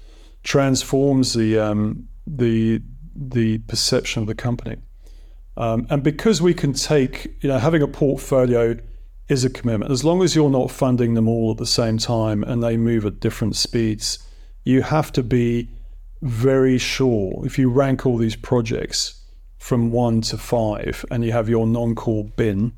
transforms 0.42 1.34
the 1.34 1.58
um, 1.58 2.08
the 2.26 2.82
the 3.18 3.58
perception 3.58 4.22
of 4.22 4.28
the 4.28 4.34
company. 4.34 4.76
Um, 5.56 5.86
and 5.90 6.02
because 6.02 6.40
we 6.40 6.54
can 6.54 6.72
take, 6.72 7.36
you 7.40 7.48
know, 7.48 7.58
having 7.58 7.82
a 7.82 7.88
portfolio 7.88 8.78
is 9.28 9.44
a 9.44 9.50
commitment. 9.50 9.90
As 9.90 10.04
long 10.04 10.22
as 10.22 10.34
you're 10.34 10.50
not 10.50 10.70
funding 10.70 11.14
them 11.14 11.28
all 11.28 11.50
at 11.50 11.58
the 11.58 11.66
same 11.66 11.98
time 11.98 12.44
and 12.44 12.62
they 12.62 12.76
move 12.76 13.04
at 13.04 13.20
different 13.20 13.56
speeds, 13.56 14.20
you 14.64 14.82
have 14.82 15.10
to 15.12 15.22
be 15.22 15.68
very 16.22 16.78
sure. 16.78 17.44
If 17.44 17.58
you 17.58 17.70
rank 17.70 18.06
all 18.06 18.16
these 18.16 18.36
projects 18.36 19.24
from 19.58 19.90
one 19.90 20.20
to 20.22 20.38
five 20.38 21.04
and 21.10 21.24
you 21.24 21.32
have 21.32 21.48
your 21.48 21.66
non 21.66 21.94
core 21.94 22.24
bin, 22.24 22.72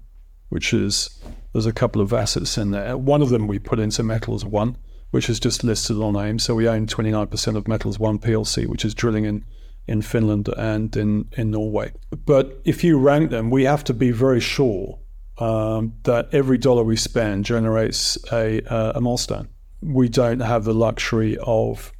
which 0.48 0.72
is 0.72 1.20
there's 1.52 1.66
a 1.66 1.72
couple 1.72 2.00
of 2.00 2.12
assets 2.12 2.56
in 2.56 2.70
there. 2.70 2.96
One 2.96 3.22
of 3.22 3.28
them 3.28 3.46
we 3.46 3.58
put 3.58 3.78
into 3.78 4.02
Metals 4.02 4.44
One, 4.44 4.76
which 5.10 5.28
is 5.28 5.38
just 5.38 5.64
listed 5.64 5.96
on 5.96 6.16
AIM. 6.16 6.38
So 6.38 6.54
we 6.54 6.68
own 6.68 6.86
29% 6.86 7.56
of 7.56 7.68
Metals 7.68 7.98
One 7.98 8.18
PLC, 8.18 8.66
which 8.66 8.84
is 8.84 8.94
drilling 8.94 9.24
in 9.24 9.44
in 9.90 10.00
Finland 10.02 10.48
and 10.56 10.96
in, 10.96 11.28
in 11.36 11.50
Norway. 11.50 11.92
But 12.24 12.60
if 12.64 12.84
you 12.84 12.96
rank 12.96 13.30
them, 13.30 13.50
we 13.50 13.64
have 13.64 13.82
to 13.84 13.92
be 13.92 14.12
very 14.12 14.38
sure 14.40 15.00
um, 15.38 15.94
that 16.04 16.28
every 16.32 16.58
dollar 16.58 16.84
we 16.84 16.96
spend 16.96 17.44
generates 17.44 18.16
a, 18.32 18.62
uh, 18.72 18.92
a 18.94 19.00
milestone. 19.00 19.48
We 19.82 20.08
don't 20.08 20.40
have 20.40 20.62
the 20.62 20.74
luxury 20.74 21.36
of 21.38 21.92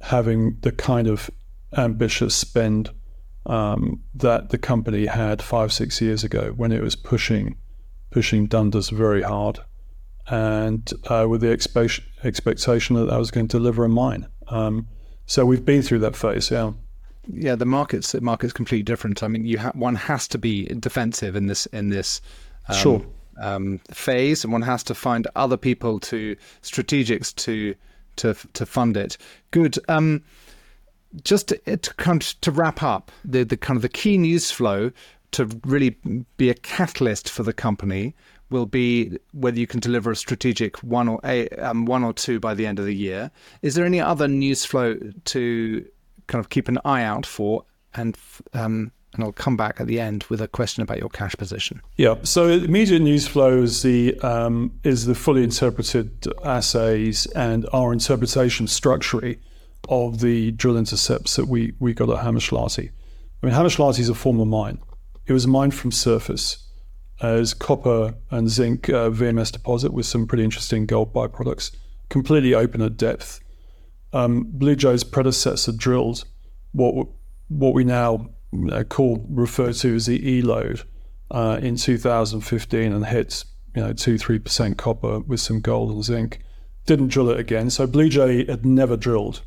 having 0.00 0.56
the 0.62 0.72
kind 0.72 1.06
of 1.06 1.30
ambitious 1.76 2.34
spend 2.34 2.90
um, 3.44 4.02
that 4.14 4.48
the 4.48 4.58
company 4.58 5.04
had 5.04 5.42
five, 5.42 5.70
six 5.70 6.00
years 6.00 6.24
ago 6.24 6.54
when 6.56 6.72
it 6.72 6.82
was 6.82 6.96
pushing 6.96 7.56
pushing 8.10 8.46
Dundas 8.46 8.88
very 8.88 9.20
hard, 9.20 9.58
and 10.28 10.90
uh, 11.08 11.26
with 11.28 11.42
the 11.42 11.48
expe- 11.48 12.02
expectation 12.24 12.96
that 12.96 13.10
that 13.10 13.18
was 13.18 13.30
going 13.30 13.48
to 13.48 13.58
deliver 13.58 13.84
a 13.84 13.88
mine. 13.90 14.26
Um, 14.46 14.88
so 15.26 15.44
we've 15.44 15.64
been 15.64 15.82
through 15.82 15.98
that 15.98 16.16
phase, 16.16 16.50
yeah 16.50 16.72
yeah, 17.32 17.54
the 17.54 17.66
market's 17.66 18.12
the 18.12 18.20
market's 18.20 18.52
completely 18.52 18.82
different. 18.82 19.22
I 19.22 19.28
mean, 19.28 19.44
you 19.44 19.58
ha- 19.58 19.72
one 19.74 19.94
has 19.94 20.28
to 20.28 20.38
be 20.38 20.66
defensive 20.66 21.36
in 21.36 21.46
this 21.46 21.66
in 21.66 21.90
this 21.90 22.20
um, 22.68 22.76
sure. 22.76 23.06
um, 23.40 23.80
phase, 23.90 24.44
and 24.44 24.52
one 24.52 24.62
has 24.62 24.82
to 24.84 24.94
find 24.94 25.26
other 25.36 25.56
people 25.56 26.00
to 26.00 26.36
strategics 26.62 27.34
to 27.36 27.74
to 28.16 28.34
to 28.54 28.66
fund 28.66 28.96
it. 28.96 29.16
Good. 29.50 29.78
Um, 29.88 30.22
just 31.24 31.48
to, 31.48 31.76
to 31.76 31.94
kind 31.94 32.22
of, 32.22 32.40
to 32.42 32.50
wrap 32.50 32.82
up 32.82 33.10
the 33.24 33.44
the 33.44 33.56
kind 33.56 33.76
of 33.76 33.82
the 33.82 33.88
key 33.88 34.18
news 34.18 34.50
flow 34.50 34.90
to 35.30 35.46
really 35.64 35.96
be 36.36 36.50
a 36.50 36.54
catalyst 36.54 37.28
for 37.28 37.42
the 37.42 37.52
company 37.52 38.14
will 38.50 38.66
be 38.66 39.18
whether 39.32 39.58
you 39.58 39.66
can 39.66 39.80
deliver 39.80 40.10
a 40.10 40.16
strategic 40.16 40.78
one 40.78 41.08
or 41.08 41.20
a 41.24 41.48
um, 41.50 41.84
one 41.84 42.02
or 42.02 42.14
two 42.14 42.40
by 42.40 42.54
the 42.54 42.66
end 42.66 42.78
of 42.78 42.86
the 42.86 42.94
year. 42.94 43.30
Is 43.60 43.74
there 43.74 43.84
any 43.84 44.00
other 44.00 44.26
news 44.26 44.64
flow 44.64 44.96
to 45.26 45.86
kind 46.28 46.42
of 46.42 46.48
keep 46.48 46.68
an 46.68 46.78
eye 46.84 47.02
out 47.02 47.26
for, 47.26 47.64
and 47.94 48.16
um, 48.54 48.92
and 49.14 49.24
I'll 49.24 49.32
come 49.32 49.56
back 49.56 49.80
at 49.80 49.86
the 49.86 49.98
end 49.98 50.24
with 50.28 50.40
a 50.40 50.48
question 50.48 50.82
about 50.82 50.98
your 50.98 51.08
cash 51.08 51.34
position. 51.36 51.80
Yeah. 51.96 52.16
So 52.22 52.48
immediate 52.48 53.00
news 53.00 53.26
flow 53.26 53.62
is 53.62 53.82
the 53.82 54.18
um, 54.20 54.78
is 54.84 55.06
the 55.06 55.14
fully 55.14 55.42
interpreted 55.42 56.26
assays 56.44 57.26
and 57.26 57.66
our 57.72 57.92
interpretation 57.92 58.66
structurally 58.68 59.40
of 59.88 60.20
the 60.20 60.52
drill 60.52 60.76
intercepts 60.76 61.36
that 61.36 61.48
we 61.48 61.72
we 61.80 61.94
got 61.94 62.10
at 62.10 62.24
Hammaslahti. 62.24 62.90
I 63.42 63.46
mean, 63.46 63.54
Hammaslahti 63.54 64.00
is 64.00 64.08
a 64.08 64.14
former 64.14 64.44
mine. 64.44 64.78
It 65.26 65.32
was 65.32 65.46
mined 65.46 65.74
from 65.74 65.92
surface 65.92 66.64
as 67.20 67.54
copper 67.54 68.14
and 68.30 68.48
zinc 68.48 68.88
uh, 68.88 69.10
VMS 69.10 69.50
deposit 69.50 69.92
with 69.92 70.06
some 70.06 70.26
pretty 70.26 70.44
interesting 70.44 70.86
gold 70.86 71.12
byproducts, 71.12 71.74
completely 72.08 72.54
open 72.54 72.80
at 72.80 72.96
depth 72.96 73.40
um, 74.12 74.46
Bluejay's 74.56 75.04
predecessor 75.04 75.72
drilled 75.72 76.24
what 76.72 77.08
what 77.48 77.74
we 77.74 77.84
now 77.84 78.30
call 78.88 79.24
refer 79.28 79.72
to 79.72 79.94
as 79.94 80.06
the 80.06 80.28
E 80.28 80.42
lode 80.42 80.82
uh, 81.30 81.58
in 81.60 81.76
2015 81.76 82.92
and 82.92 83.06
hit 83.06 83.44
you 83.74 83.82
know 83.82 83.92
two 83.92 84.18
three 84.18 84.38
percent 84.38 84.78
copper 84.78 85.20
with 85.20 85.40
some 85.40 85.60
gold 85.60 85.90
and 85.90 86.04
zinc. 86.04 86.40
Didn't 86.86 87.08
drill 87.08 87.30
it 87.30 87.38
again. 87.38 87.68
So 87.70 87.86
Bluejay 87.86 88.48
had 88.48 88.64
never 88.64 88.96
drilled 88.96 89.42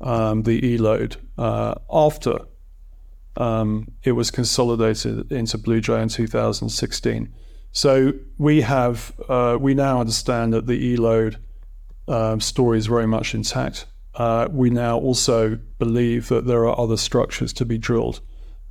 um, 0.00 0.42
the 0.42 0.64
E 0.64 0.76
lode 0.78 1.16
uh, 1.38 1.74
after 1.90 2.40
um, 3.36 3.92
it 4.02 4.12
was 4.12 4.30
consolidated 4.30 5.30
into 5.32 5.58
Bluejay 5.58 6.02
in 6.02 6.08
2016. 6.08 7.32
So 7.72 8.12
we 8.36 8.62
have 8.62 9.12
uh, 9.28 9.56
we 9.60 9.74
now 9.74 10.00
understand 10.00 10.52
that 10.52 10.66
the 10.66 10.74
E 10.74 10.96
lode 10.96 11.38
um, 12.08 12.40
story 12.40 12.78
is 12.78 12.86
very 12.86 13.06
much 13.06 13.34
intact. 13.34 13.86
Uh, 14.14 14.48
we 14.50 14.70
now 14.70 14.98
also 14.98 15.58
believe 15.78 16.28
that 16.28 16.46
there 16.46 16.66
are 16.66 16.78
other 16.78 16.96
structures 16.96 17.52
to 17.52 17.64
be 17.64 17.78
drilled 17.78 18.20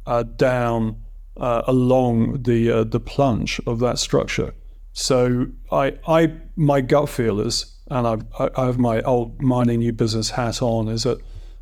uh, 0.05 0.23
down 0.23 1.01
uh, 1.37 1.61
along 1.67 2.43
the 2.43 2.71
uh, 2.71 2.83
the 2.83 2.99
plunge 2.99 3.61
of 3.67 3.79
that 3.79 3.99
structure. 3.99 4.53
So 4.93 5.47
I, 5.71 5.93
I 6.07 6.33
my 6.55 6.81
gut 6.81 7.07
feel 7.07 7.39
is, 7.39 7.77
and 7.89 8.07
I, 8.07 8.49
I 8.57 8.65
have 8.65 8.79
my 8.79 9.01
old 9.01 9.41
mining 9.41 9.79
new 9.79 9.93
business 9.93 10.31
hat 10.31 10.61
on, 10.61 10.87
is 10.87 11.03
that 11.03 11.19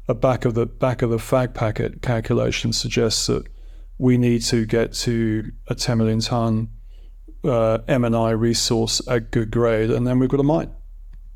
a 0.08 0.16
back 0.16 0.46
of 0.46 0.54
the 0.54 0.66
back 0.66 1.02
of 1.02 1.10
the 1.10 1.18
fag 1.18 1.54
packet 1.54 2.02
calculation 2.02 2.72
suggests 2.72 3.28
that 3.28 3.46
we 3.98 4.18
need 4.18 4.42
to 4.44 4.66
get 4.66 4.94
to 4.94 5.52
a 5.68 5.76
10 5.76 5.98
million 5.98 6.20
ton 6.20 6.70
uh, 7.44 7.78
M&I 7.88 8.32
resource 8.32 9.02
at 9.08 9.32
good 9.32 9.52
grade, 9.52 9.92
and 9.92 10.08
then 10.08 10.18
we've 10.18 10.30
got 10.30 10.40
a 10.40 10.44
mine 10.44 10.72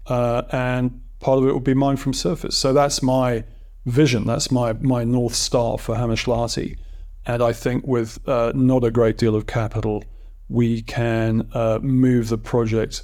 uh, 0.09 0.43
and 0.51 1.01
part 1.19 1.37
of 1.39 1.47
it 1.47 1.53
will 1.53 1.59
be 1.59 1.73
mined 1.73 1.99
from 1.99 2.13
surface. 2.13 2.57
So 2.57 2.73
that's 2.73 3.01
my 3.01 3.43
vision. 3.85 4.25
That's 4.25 4.51
my 4.51 4.73
my 4.73 5.03
north 5.03 5.35
star 5.35 5.77
for 5.77 5.95
Hammaslahti. 5.95 6.77
And 7.25 7.43
I 7.43 7.53
think 7.53 7.85
with 7.85 8.19
uh, 8.27 8.51
not 8.55 8.83
a 8.83 8.91
great 8.91 9.17
deal 9.17 9.35
of 9.35 9.45
capital, 9.45 10.03
we 10.47 10.81
can 10.81 11.47
uh, 11.53 11.79
move 11.81 12.29
the 12.29 12.37
project 12.37 13.03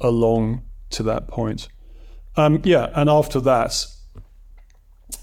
along 0.00 0.62
to 0.90 1.02
that 1.02 1.28
point. 1.28 1.68
Um, 2.36 2.60
yeah, 2.64 2.90
and 2.94 3.08
after 3.10 3.40
that, 3.40 3.86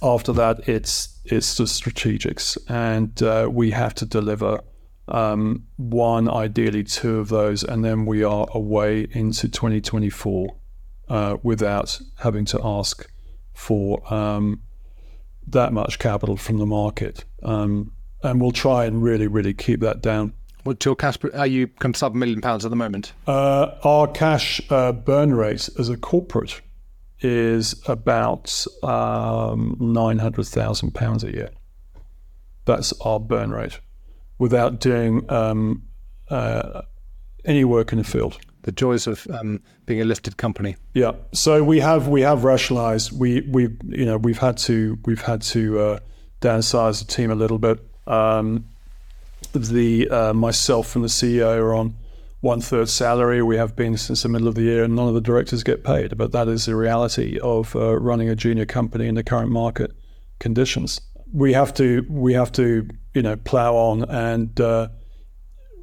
after 0.01 0.33
that, 0.33 0.67
it's 0.67 1.19
it's 1.25 1.55
the 1.55 1.65
strategics, 1.65 2.57
and 2.67 3.21
uh, 3.21 3.47
we 3.51 3.71
have 3.71 3.93
to 3.95 4.05
deliver 4.05 4.61
um, 5.07 5.65
one, 5.77 6.29
ideally 6.29 6.83
two 6.83 7.19
of 7.19 7.29
those, 7.29 7.63
and 7.63 7.85
then 7.85 8.05
we 8.05 8.23
are 8.23 8.47
away 8.53 9.07
into 9.11 9.47
2024 9.47 10.55
uh, 11.11 11.37
without 11.43 11.99
having 12.19 12.45
to 12.45 12.59
ask 12.63 13.05
for 13.53 14.01
um, 14.13 14.61
that 15.45 15.73
much 15.73 15.99
capital 15.99 16.37
from 16.37 16.57
the 16.57 16.65
market. 16.65 17.25
Um, 17.43 17.91
and 18.23 18.39
we'll 18.39 18.51
try 18.51 18.85
and 18.85 19.03
really, 19.03 19.27
really 19.27 19.53
keep 19.53 19.81
that 19.81 20.01
down. 20.01 20.33
What's 20.63 20.85
your 20.85 20.95
cash? 20.95 21.17
Are 21.33 21.47
you 21.47 21.69
sub 21.95 22.13
a 22.13 22.17
million 22.17 22.39
pounds 22.39 22.63
at 22.65 22.69
the 22.69 22.77
moment? 22.77 23.13
Uh, 23.27 23.75
our 23.83 24.07
cash 24.07 24.61
uh, 24.69 24.91
burn 24.91 25.33
rate 25.33 25.69
as 25.79 25.89
a 25.89 25.97
corporate 25.97 26.61
is 27.19 27.75
about 27.87 28.65
um, 28.83 29.75
nine 29.79 30.19
hundred 30.19 30.45
thousand 30.47 30.91
pounds 30.93 31.23
a 31.23 31.31
year. 31.31 31.49
That's 32.65 32.93
our 33.01 33.19
burn 33.19 33.51
rate, 33.51 33.79
without 34.37 34.79
doing 34.79 35.29
um, 35.31 35.83
uh, 36.29 36.83
any 37.43 37.63
work 37.65 37.91
in 37.91 37.97
the 37.97 38.03
field. 38.03 38.37
The 38.63 38.71
joys 38.71 39.07
of 39.07 39.27
um, 39.31 39.61
being 39.85 40.01
a 40.01 40.05
listed 40.05 40.37
company. 40.37 40.75
Yeah. 40.93 41.13
So 41.33 41.63
we 41.63 41.79
have 41.79 42.07
we 42.07 42.21
have 42.21 42.43
rationalised. 42.43 43.11
We 43.17 43.41
we 43.41 43.69
you 43.87 44.05
know 44.05 44.17
we've 44.17 44.37
had 44.37 44.57
to 44.59 44.99
we've 45.05 45.21
had 45.21 45.41
to 45.43 45.79
uh, 45.79 45.99
downsize 46.41 47.05
the 47.05 47.11
team 47.11 47.31
a 47.31 47.35
little 47.35 47.57
bit. 47.57 47.79
Um, 48.07 48.65
the 49.53 50.09
uh, 50.09 50.33
myself 50.33 50.95
and 50.95 51.03
the 51.03 51.09
CEO 51.09 51.57
are 51.57 51.73
on 51.73 51.95
one 52.41 52.61
third 52.61 52.89
salary. 52.89 53.41
We 53.41 53.57
have 53.57 53.75
been 53.75 53.97
since 53.97 54.23
the 54.23 54.29
middle 54.29 54.47
of 54.47 54.55
the 54.55 54.63
year, 54.63 54.83
and 54.83 54.95
none 54.95 55.07
of 55.07 55.13
the 55.13 55.21
directors 55.21 55.63
get 55.63 55.83
paid. 55.83 56.17
But 56.17 56.31
that 56.31 56.47
is 56.47 56.65
the 56.65 56.75
reality 56.75 57.39
of 57.39 57.75
uh, 57.75 57.97
running 57.99 58.29
a 58.29 58.35
junior 58.35 58.65
company 58.65 59.07
in 59.07 59.15
the 59.15 59.23
current 59.23 59.51
market 59.51 59.91
conditions. 60.39 61.01
We 61.33 61.53
have 61.53 61.73
to 61.75 62.05
we 62.09 62.33
have 62.33 62.51
to 62.53 62.87
you 63.13 63.21
know 63.21 63.35
plow 63.37 63.75
on, 63.75 64.03
and 64.09 64.59
uh, 64.59 64.89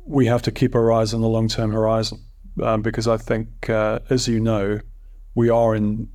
we 0.07 0.27
have 0.27 0.43
to 0.43 0.53
keep 0.53 0.75
our 0.75 0.93
eyes 0.93 1.14
on 1.14 1.21
the 1.21 1.29
long 1.29 1.49
term 1.49 1.73
horizon 1.73 2.21
um, 2.62 2.83
because 2.83 3.09
I 3.09 3.16
think, 3.16 3.68
uh, 3.71 4.01
as 4.11 4.29
you 4.29 4.40
know, 4.40 4.81
we 5.35 5.49
are 5.49 5.75
in 5.75 6.11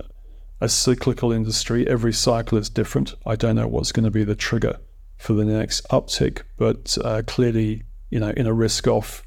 a 0.60 0.68
cyclical 0.68 1.32
industry. 1.32 1.86
Every 1.86 2.12
cycle 2.12 2.58
is 2.58 2.70
different. 2.70 3.14
I 3.26 3.36
don't 3.36 3.56
know 3.56 3.68
what's 3.68 3.92
going 3.92 4.04
to 4.04 4.10
be 4.10 4.24
the 4.24 4.34
trigger 4.34 4.78
for 5.16 5.32
the 5.34 5.44
next 5.44 5.86
uptick, 5.88 6.42
but 6.56 6.96
uh, 7.04 7.22
clearly, 7.26 7.84
you 8.10 8.20
know, 8.20 8.30
in 8.30 8.46
a 8.46 8.52
risk-off 8.52 9.22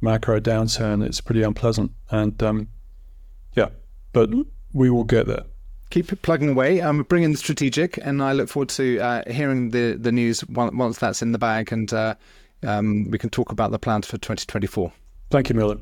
macro 0.00 0.40
downturn, 0.40 1.04
it's 1.04 1.20
pretty 1.20 1.42
unpleasant. 1.42 1.92
And 2.10 2.40
um, 2.42 2.68
yeah, 3.54 3.68
but 4.12 4.30
we 4.72 4.90
will 4.90 5.04
get 5.04 5.26
there. 5.26 5.44
Keep 5.90 6.22
plugging 6.22 6.50
away. 6.50 6.80
I'm 6.80 7.00
um, 7.00 7.02
bringing 7.04 7.32
the 7.32 7.38
strategic, 7.38 7.98
and 7.98 8.22
I 8.22 8.32
look 8.32 8.48
forward 8.48 8.70
to 8.70 8.98
uh, 8.98 9.22
hearing 9.30 9.70
the 9.70 9.92
the 9.94 10.10
news 10.10 10.44
once 10.48 10.98
that's 10.98 11.22
in 11.22 11.32
the 11.32 11.38
bag, 11.38 11.72
and 11.72 11.92
uh, 11.92 12.14
um, 12.64 13.10
we 13.10 13.18
can 13.18 13.30
talk 13.30 13.52
about 13.52 13.70
the 13.70 13.78
plans 13.78 14.06
for 14.06 14.18
2024. 14.18 14.92
Thank 15.30 15.48
you, 15.48 15.54
Merlin. 15.54 15.80